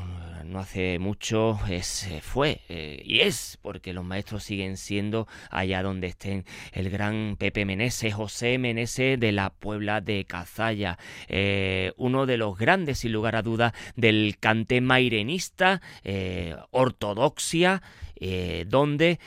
no 0.45 0.57
hace 0.57 0.97
mucho 0.97 1.59
es, 1.69 2.07
eh, 2.07 2.21
fue 2.23 2.61
eh, 2.69 3.03
y 3.05 3.19
es 3.19 3.59
porque 3.61 3.93
los 3.93 4.03
maestros 4.03 4.43
siguen 4.43 4.77
siendo 4.77 5.27
allá 5.51 5.83
donde 5.83 6.07
estén. 6.07 6.43
El 6.71 6.89
gran 6.89 7.35
Pepe 7.37 7.65
Menese, 7.65 8.11
José 8.11 8.57
Menese 8.57 9.17
de 9.17 9.31
la 9.31 9.51
Puebla 9.51 10.01
de 10.01 10.25
Cazalla, 10.25 10.97
eh, 11.27 11.91
uno 11.97 12.25
de 12.25 12.37
los 12.37 12.57
grandes 12.57 12.97
sin 12.97 13.11
lugar 13.11 13.35
a 13.35 13.43
dudas 13.43 13.73
del 13.95 14.37
cante 14.39 14.81
mairenista, 14.81 15.79
ortodoxia, 16.71 17.83
donde 18.65 19.19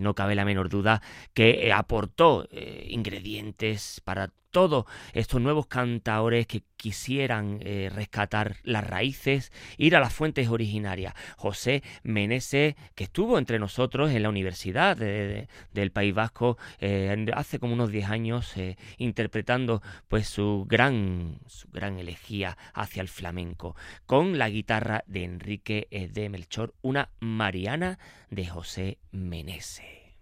no 0.00 0.14
cabe 0.14 0.34
la 0.34 0.46
menor 0.46 0.70
duda 0.70 1.02
que 1.34 1.70
aportó 1.74 2.48
ingredientes 2.88 4.00
para 4.02 4.30
todos 4.50 4.86
estos 5.12 5.40
nuevos 5.40 5.66
cantaores 5.66 6.46
que 6.46 6.62
quisieran 6.76 7.58
eh, 7.62 7.90
rescatar 7.94 8.56
las 8.62 8.86
raíces, 8.86 9.52
ir 9.76 9.96
a 9.96 10.00
las 10.00 10.12
fuentes 10.12 10.48
originarias. 10.48 11.14
José 11.36 11.82
Menese, 12.02 12.76
que 12.94 13.04
estuvo 13.04 13.38
entre 13.38 13.58
nosotros 13.58 14.10
en 14.10 14.22
la 14.22 14.28
Universidad 14.28 14.96
del 14.96 15.90
País 15.92 16.14
Vasco 16.14 16.56
eh, 16.80 17.26
hace 17.34 17.58
como 17.58 17.74
unos 17.74 17.90
10 17.90 18.10
años, 18.10 18.56
eh, 18.56 18.76
interpretando 18.96 19.82
pues 20.08 20.28
su 20.28 20.64
gran, 20.68 21.40
su 21.46 21.68
gran 21.70 21.98
elegía 21.98 22.56
hacia 22.72 23.02
el 23.02 23.08
flamenco, 23.08 23.76
con 24.06 24.38
la 24.38 24.48
guitarra 24.48 25.04
de 25.06 25.24
Enrique 25.24 25.88
de 25.90 26.28
Melchor, 26.28 26.74
una 26.82 27.10
Mariana 27.20 27.98
de 28.30 28.46
José 28.46 28.98
Menese. 29.10 30.14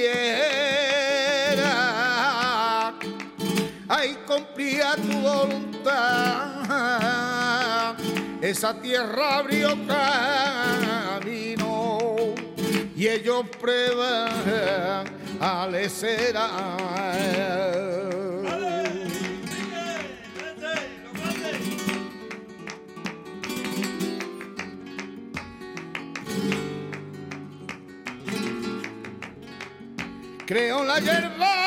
ahí 3.88 4.18
cumplía 4.28 4.96
tu 4.96 5.14
voluntad. 5.22 6.66
Esa 8.42 8.74
tierra 8.82 9.38
abrió 9.38 9.70
camino 9.88 11.05
y 13.06 13.08
ellos 13.08 13.46
prueban 13.62 15.06
al 15.40 15.90
ser 15.92 16.36
creo 30.48 30.84
la 30.84 31.00
hierba. 31.00 31.65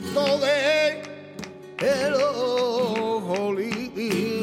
Fruto 0.00 0.38
de 0.38 1.02
el 1.80 2.14
olivo. 3.38 4.38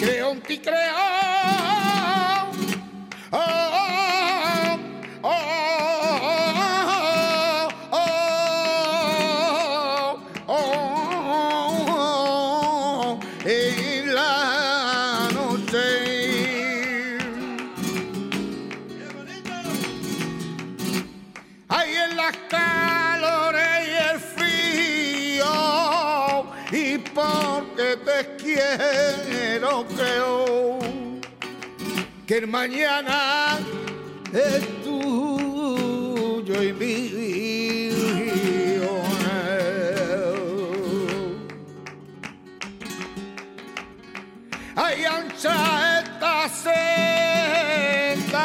Creo 0.00 0.30
en 0.30 0.40
ti, 0.42 0.58
creo. 0.58 0.97
Que 32.28 32.36
el 32.36 32.46
mañana 32.46 33.58
es 34.34 34.82
tuyo 34.84 36.62
y 36.62 36.72
mío. 36.74 37.96
Ay, 44.76 45.04
ancha 45.06 46.02
esta 46.02 46.48
senda, 46.50 48.44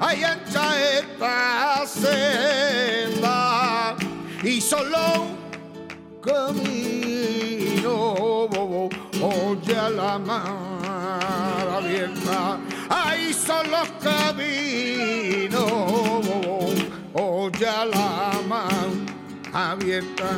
ay, 0.00 0.24
ancha 0.24 0.98
esta 0.98 1.86
senda, 1.86 3.94
y 4.42 4.62
solo 4.62 4.98
un 5.20 5.36
camino, 6.22 8.14
oye 9.20 9.76
a 9.76 9.90
la 9.90 10.18
mar 10.18 10.81
abierta, 11.82 12.58
ay, 12.88 13.32
solo 13.32 13.78
camino, 14.00 15.66
oye 17.12 17.66
a 17.66 17.84
la 17.84 18.40
mar 18.48 18.88
abierta. 19.52 20.30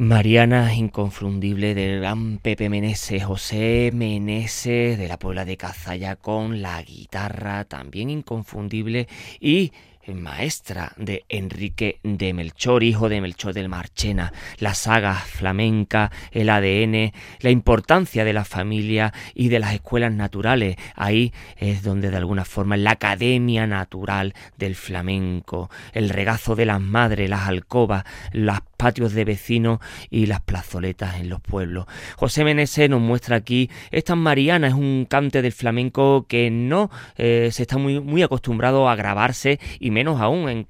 Mariana 0.00 0.72
inconfundible 0.74 1.74
del 1.74 1.98
gran 2.00 2.38
Pepe 2.38 2.68
Meneses, 2.68 3.24
José 3.24 3.90
Meneses 3.92 4.96
de 4.96 5.08
la 5.08 5.18
Puebla 5.18 5.44
de 5.44 5.56
Cazalla 5.56 6.14
con 6.14 6.62
la 6.62 6.80
guitarra 6.82 7.64
también 7.64 8.08
inconfundible 8.08 9.08
y 9.40 9.72
maestra 10.14 10.92
de 10.96 11.24
Enrique 11.28 12.00
de 12.02 12.32
Melchor, 12.32 12.82
hijo 12.82 13.08
de 13.08 13.20
Melchor 13.20 13.54
del 13.54 13.68
Marchena, 13.68 14.32
la 14.58 14.74
saga 14.74 15.14
flamenca, 15.14 16.10
el 16.32 16.50
ADN, 16.50 17.12
la 17.40 17.50
importancia 17.50 18.24
de 18.24 18.32
la 18.32 18.44
familia 18.44 19.12
y 19.34 19.48
de 19.48 19.58
las 19.58 19.74
escuelas 19.74 20.12
naturales. 20.12 20.76
Ahí 20.94 21.32
es 21.56 21.82
donde 21.82 22.10
de 22.10 22.16
alguna 22.16 22.44
forma 22.44 22.76
la 22.76 22.92
academia 22.92 23.66
natural 23.66 24.34
del 24.56 24.74
flamenco, 24.74 25.70
el 25.92 26.08
regazo 26.08 26.56
de 26.56 26.66
las 26.66 26.80
madres, 26.80 27.28
las 27.28 27.48
alcobas, 27.48 28.04
los 28.32 28.58
patios 28.78 29.12
de 29.12 29.24
vecinos 29.24 29.80
y 30.08 30.26
las 30.26 30.40
plazoletas 30.40 31.16
en 31.16 31.28
los 31.28 31.40
pueblos. 31.40 31.86
José 32.16 32.44
Meneses 32.44 32.88
nos 32.88 33.00
muestra 33.00 33.36
aquí 33.36 33.68
estas 33.90 34.16
Marianas, 34.16 34.70
es 34.70 34.78
un 34.78 35.06
cante 35.08 35.42
del 35.42 35.52
flamenco 35.52 36.26
que 36.28 36.50
no 36.50 36.90
eh, 37.16 37.50
se 37.52 37.62
está 37.62 37.76
muy, 37.76 38.00
muy 38.00 38.22
acostumbrado 38.22 38.88
a 38.88 38.94
grabarse 38.94 39.58
y 39.80 39.90
menos 39.98 40.20
aún 40.20 40.48
en 40.48 40.68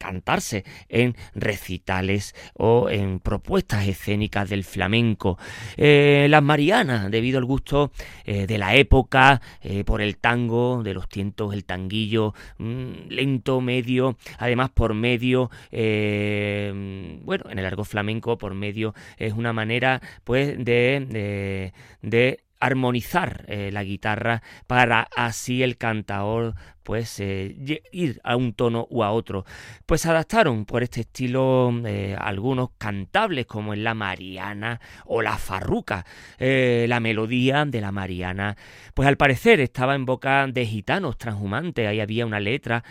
cantarse 0.00 0.64
en 0.88 1.14
recitales 1.34 2.34
o 2.54 2.88
en 2.88 3.20
propuestas 3.20 3.86
escénicas 3.86 4.48
del 4.48 4.64
flamenco. 4.64 5.38
Eh, 5.76 6.26
las 6.30 6.42
Marianas, 6.42 7.10
debido 7.10 7.38
al 7.38 7.44
gusto 7.44 7.92
eh, 8.24 8.46
de 8.46 8.56
la 8.56 8.74
época, 8.74 9.42
eh, 9.60 9.84
por 9.84 10.00
el 10.00 10.16
tango, 10.16 10.82
de 10.82 10.94
los 10.94 11.06
tientos, 11.06 11.52
el 11.52 11.66
tanguillo, 11.66 12.32
mm, 12.56 13.08
lento, 13.10 13.60
medio, 13.60 14.16
además 14.38 14.70
por 14.70 14.94
medio, 14.94 15.50
bueno, 15.70 17.44
en 17.50 17.58
el 17.58 17.66
argot 17.66 17.84
flamenco, 17.84 18.38
por 18.38 18.54
medio, 18.54 18.94
es 19.18 19.34
una 19.34 19.52
manera 19.52 20.00
pues 20.24 20.56
de, 20.64 21.72
de, 22.00 22.44
armonizar 22.62 23.46
la 23.48 23.82
guitarra 23.84 24.42
para 24.66 25.08
así 25.16 25.62
el 25.62 25.78
cantaor 25.78 26.54
pues 26.82 27.20
eh, 27.20 27.82
ir 27.92 28.20
a 28.24 28.36
un 28.36 28.52
tono 28.52 28.86
u 28.90 29.02
a 29.02 29.10
otro. 29.10 29.44
Pues 29.86 30.06
adaptaron 30.06 30.64
por 30.64 30.82
este 30.82 31.02
estilo 31.02 31.72
eh, 31.84 32.16
algunos 32.18 32.70
cantables 32.78 33.46
como 33.46 33.74
en 33.74 33.84
la 33.84 33.94
Mariana 33.94 34.80
o 35.04 35.22
la 35.22 35.36
Farruca. 35.38 36.04
la 36.38 37.00
melodía 37.00 37.64
de 37.64 37.80
la 37.80 37.92
Mariana, 37.92 38.56
pues 38.94 39.08
al 39.08 39.16
parecer 39.16 39.60
estaba 39.60 39.94
en 39.94 40.04
boca 40.04 40.46
de 40.46 40.66
gitanos 40.66 41.18
transhumantes. 41.18 41.86
Ahí 41.86 42.00
había 42.00 42.26
una 42.26 42.40
letra 42.40 42.84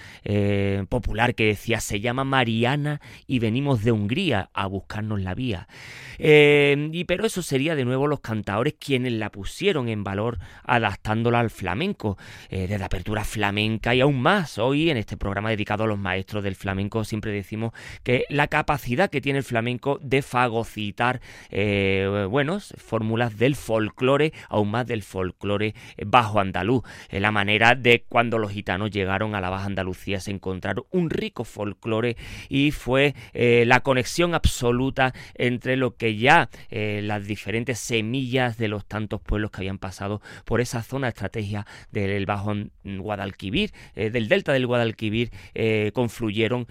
popular 0.89 1.35
que 1.35 1.45
decía 1.45 1.79
se 1.79 1.99
llama 1.99 2.23
Mariana 2.23 3.01
y 3.27 3.39
venimos 3.39 3.83
de 3.83 3.91
Hungría 3.91 4.49
a 4.53 4.67
buscarnos 4.67 5.21
la 5.21 5.33
vía. 5.33 5.67
y 6.17 7.03
pero 7.05 7.25
eso 7.25 7.41
sería 7.41 7.75
de 7.75 7.85
nuevo 7.85 8.07
los 8.07 8.19
cantaores 8.19 8.75
quienes 8.79 9.13
la 9.13 9.31
pusieron 9.31 9.89
en 9.89 10.03
valor 10.03 10.39
adaptándola 10.63 11.39
al 11.39 11.49
flamenco. 11.49 12.17
desde 12.49 12.83
apertura 12.83 13.23
flamenca 13.23 13.78
y 13.83 14.01
aún 14.01 14.21
más. 14.21 14.57
Hoy 14.57 14.89
en 14.89 14.97
este 14.97 15.17
programa 15.17 15.49
dedicado 15.49 15.83
a 15.83 15.87
los 15.87 15.97
maestros 15.97 16.43
del 16.43 16.55
flamenco 16.55 17.03
siempre 17.03 17.31
decimos 17.31 17.73
que 18.03 18.25
la 18.29 18.47
capacidad 18.47 19.09
que 19.09 19.21
tiene 19.21 19.39
el 19.39 19.45
flamenco 19.45 19.99
de 20.01 20.21
fagocitar 20.21 21.21
eh, 21.49 22.27
fórmulas 22.77 23.37
del 23.37 23.55
folclore, 23.55 24.33
aún 24.49 24.71
más 24.71 24.85
del 24.85 25.03
folclore 25.03 25.73
bajo 26.05 26.39
andaluz, 26.39 26.83
la 27.09 27.31
manera 27.31 27.75
de 27.75 28.05
cuando 28.07 28.37
los 28.37 28.51
gitanos 28.51 28.91
llegaron 28.91 29.35
a 29.35 29.41
la 29.41 29.49
Baja 29.49 29.65
Andalucía 29.65 30.19
se 30.19 30.31
encontraron 30.31 30.85
un 30.91 31.09
rico 31.09 31.43
folclore 31.43 32.17
y 32.49 32.71
fue 32.71 33.15
eh, 33.33 33.63
la 33.65 33.81
conexión 33.81 34.35
absoluta 34.35 35.13
entre 35.35 35.77
lo 35.77 35.95
que 35.95 36.17
ya 36.17 36.49
eh, 36.69 37.01
las 37.03 37.25
diferentes 37.25 37.79
semillas 37.79 38.57
de 38.57 38.67
los 38.67 38.85
tantos 38.85 39.21
pueblos 39.21 39.51
que 39.51 39.61
habían 39.61 39.77
pasado 39.77 40.21
por 40.45 40.61
esa 40.61 40.83
zona 40.83 41.07
estrategia 41.07 41.65
del 41.91 42.25
Bajo 42.25 42.53
Guadalquivir, 42.83 43.68
eh, 43.95 44.09
del 44.09 44.27
delta 44.27 44.53
del 44.53 44.67
Guadalquivir, 44.67 45.31
confluyeron 45.93 46.67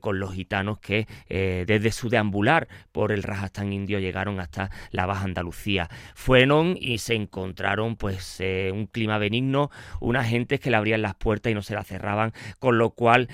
con 0.00 0.18
los 0.18 0.34
gitanos 0.34 0.78
que 0.78 1.06
desde 1.28 1.92
su 1.92 2.08
deambular 2.08 2.68
por 2.92 3.12
el 3.12 3.22
Rajastán 3.22 3.72
indio 3.72 3.98
llegaron 3.98 4.40
hasta 4.40 4.70
la 4.90 5.06
Baja 5.06 5.24
Andalucía. 5.24 5.88
Fueron 6.14 6.76
y 6.78 6.98
se 6.98 7.14
encontraron 7.14 7.96
pues 7.96 8.40
un 8.40 8.86
clima 8.86 9.18
benigno, 9.18 9.70
unas 10.00 10.28
gentes 10.28 10.60
que 10.60 10.70
le 10.70 10.76
abrían 10.76 11.02
las 11.02 11.14
puertas 11.14 11.52
y 11.52 11.54
no 11.54 11.62
se 11.62 11.74
las 11.74 11.86
cerraban, 11.86 12.32
con 12.58 12.78
lo 12.78 12.90
cual 12.90 13.28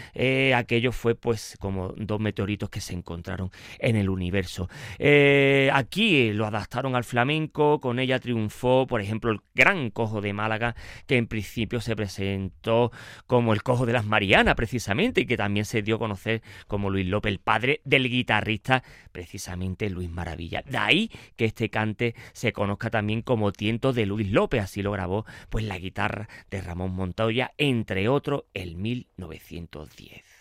aquello 0.55 0.93
fue 0.93 1.15
pues 1.15 1.57
como 1.59 1.95
dos 1.97 2.21
meteoritos 2.21 2.71
que 2.71 2.81
se 2.81 2.95
encontraron 2.95 3.51
en 3.79 3.97
el 3.97 4.09
universo. 4.09 4.69
Eh, 4.99 5.71
aquí 5.73 6.33
lo 6.33 6.47
adaptaron 6.47 6.95
al 6.95 7.05
flamenco, 7.05 7.81
con 7.81 7.99
ella 7.99 8.19
triunfó, 8.19 8.87
por 8.87 9.01
ejemplo, 9.01 9.31
el 9.31 9.41
gran 9.55 9.91
cojo 9.91 10.21
de 10.21 10.33
Málaga, 10.33 10.75
que 11.07 11.17
en 11.17 11.27
principio 11.27 11.81
se 11.81 11.97
presentó 11.97 12.91
como 13.27 13.53
el 13.53 13.63
cojo 13.63 13.87
de 13.87 13.93
las 13.93 14.05
Marianas, 14.05 14.55
precisamente, 14.55 15.23
y 15.23 15.27
que 15.27 15.37
también 15.37 15.65
se 15.65 15.83
dio 15.83 15.97
a 15.97 15.99
conocer 15.99 16.43
como 16.67 16.91
Luis 16.91 17.07
López, 17.07 17.33
el 17.33 17.39
padre 17.39 17.81
del 17.85 18.09
guitarrista, 18.09 18.83
precisamente 19.13 19.91
Luis 19.91 20.11
Maravilla. 20.11 20.63
De 20.65 20.79
ahí 20.79 21.11
que 21.37 21.45
este 21.47 21.71
cante 21.71 22.15
se 22.33 22.53
conozca 22.53 22.91
también 22.91 23.23
como 23.23 23.53
tiento 23.53 23.93
de 23.93 24.07
Luis 24.07 24.31
López, 24.31 24.63
así 24.63 24.83
lo 24.83 24.93
grabó 24.93 25.27
pues 25.49 25.65
la 25.65 25.79
guitarra 25.79 26.29
de 26.51 26.61
Ramón 26.61 26.95
Montoya, 26.95 27.53
entre 27.59 28.09
otros, 28.09 28.45
el 28.55 28.77
1910. 28.77 30.38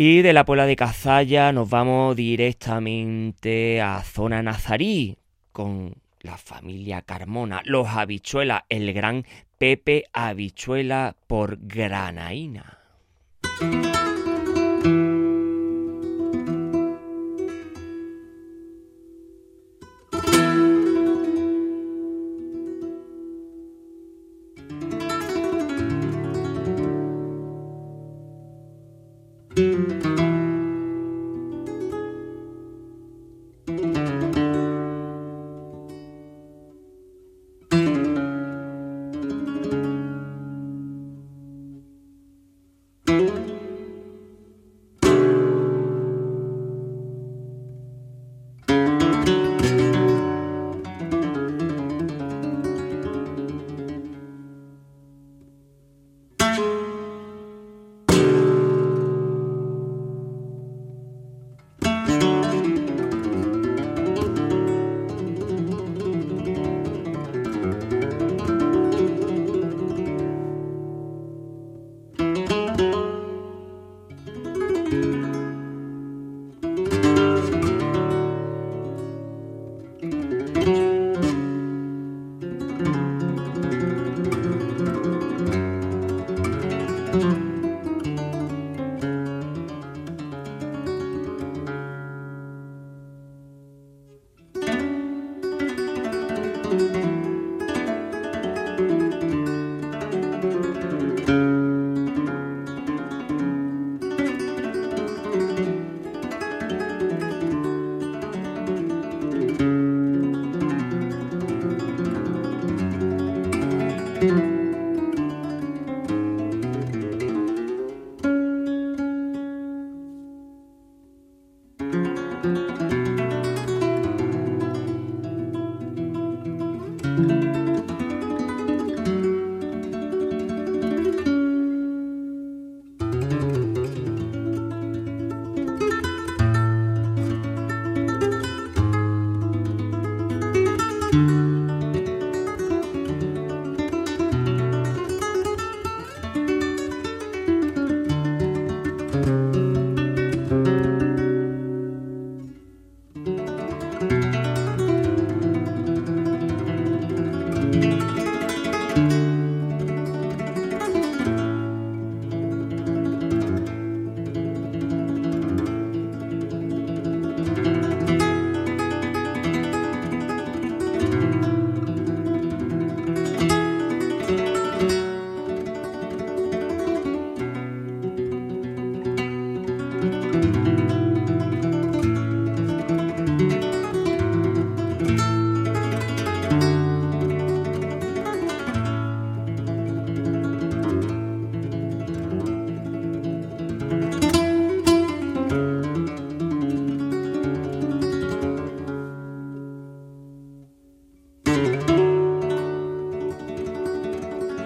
Y 0.00 0.22
de 0.22 0.32
la 0.32 0.44
Puebla 0.44 0.66
de 0.66 0.76
Cazalla 0.76 1.50
nos 1.50 1.68
vamos 1.70 2.14
directamente 2.14 3.80
a 3.80 4.00
zona 4.04 4.44
nazarí 4.44 5.18
con 5.50 5.96
la 6.20 6.36
familia 6.36 7.02
Carmona, 7.02 7.62
los 7.64 7.88
habichuelas, 7.88 8.62
el 8.68 8.92
gran 8.92 9.26
Pepe 9.58 10.04
Habichuela 10.12 11.16
por 11.26 11.58
Granaína. 11.60 12.78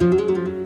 Música 0.03 0.62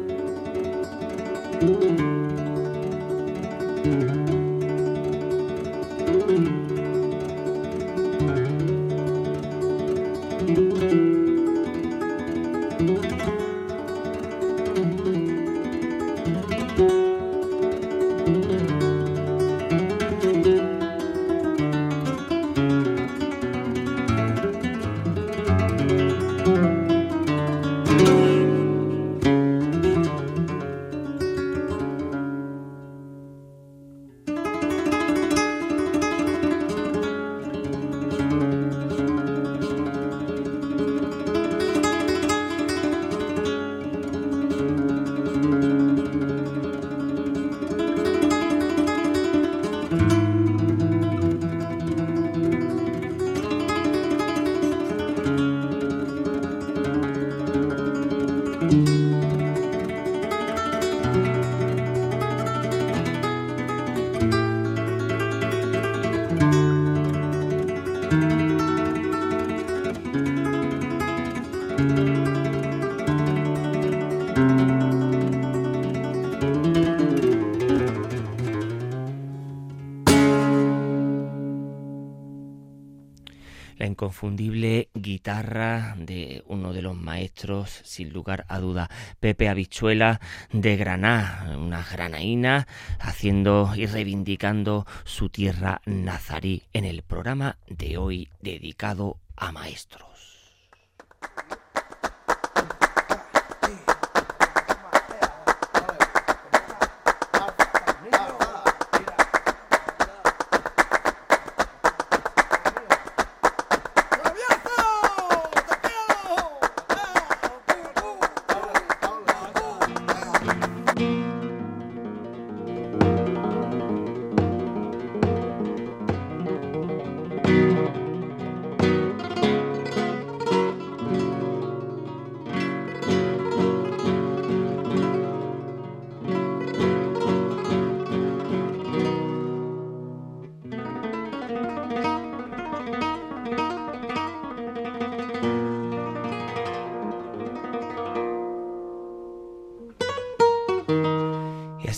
inconfundible 84.27 84.89
guitarra 84.95 85.95
de 85.97 86.43
uno 86.49 86.73
de 86.73 86.83
los 86.83 86.97
maestros, 86.97 87.71
sin 87.85 88.13
lugar 88.13 88.45
a 88.49 88.59
duda, 88.59 88.91
Pepe 89.21 89.49
Habichuela 89.49 90.21
de 90.53 90.77
Granada, 90.77 91.57
una 91.57 91.85
granaína 91.85 92.67
haciendo 92.99 93.73
y 93.77 93.87
reivindicando 93.87 94.85
su 95.05 95.29
tierra 95.29 95.81
nazarí 95.87 96.65
en 96.73 96.85
el 96.85 97.03
programa 97.03 97.59
de 97.69 97.99
hoy 97.99 98.29
dedicado 98.41 99.21
a 99.37 99.53
maestros. 99.53 100.16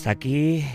Aquí 0.09 0.65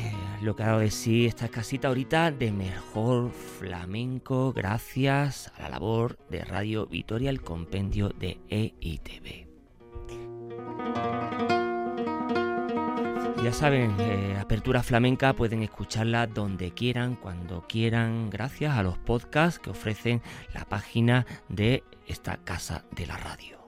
lo 0.43 0.55
que 0.55 0.63
ha 0.63 0.67
dado 0.67 0.79
de 0.81 0.91
sí 0.91 1.27
esta 1.27 1.49
casita 1.49 1.89
ahorita 1.89 2.31
de 2.31 2.53
mejor 2.53 3.31
flamenco 3.31 4.53
gracias 4.53 5.53
a 5.57 5.63
la 5.63 5.71
labor 5.71 6.19
de 6.31 6.45
Radio 6.45 6.87
Vitoria, 6.87 7.31
el 7.31 7.43
compendio 7.43 8.11
de 8.11 8.39
EITV. 8.49 9.49
Ya 13.43 13.53
saben, 13.53 13.95
eh, 13.99 14.39
Apertura 14.41 14.83
Flamenca 14.83 15.35
pueden 15.35 15.63
escucharla 15.63 16.27
donde 16.27 16.71
quieran, 16.71 17.17
cuando 17.17 17.67
quieran, 17.67 18.31
gracias 18.31 18.77
a 18.77 18.83
los 18.83 18.97
podcasts 18.99 19.59
que 19.59 19.71
ofrecen 19.71 20.23
la 20.55 20.65
página 20.65 21.27
de 21.49 21.85
esta 22.07 22.39
casa 22.39 22.85
de 22.93 23.07
la 23.07 23.17
radio. 23.19 23.59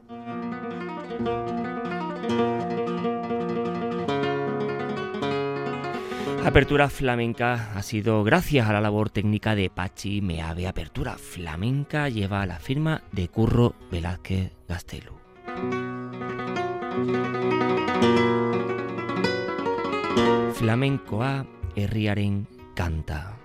Apertura 6.47 6.89
Flamenca 6.89 7.73
ha 7.75 7.83
sido 7.83 8.23
gracias 8.23 8.69
a 8.69 8.73
la 8.73 8.81
labor 8.81 9.11
técnica 9.11 9.57
de 9.57 9.69
Pachi 9.69 10.21
Meave. 10.21 10.69
Apertura 10.69 11.19
Flamenca 11.19 12.09
lleva 12.09 12.47
la 12.47 12.61
firma 12.61 13.03
de 13.11 13.27
Curro 13.27 13.75
Velázquez 13.91 14.53
Gastelu. 14.69 15.19
Flamencoa 20.55 21.47
herriaren 21.75 22.47
canta. 22.77 23.36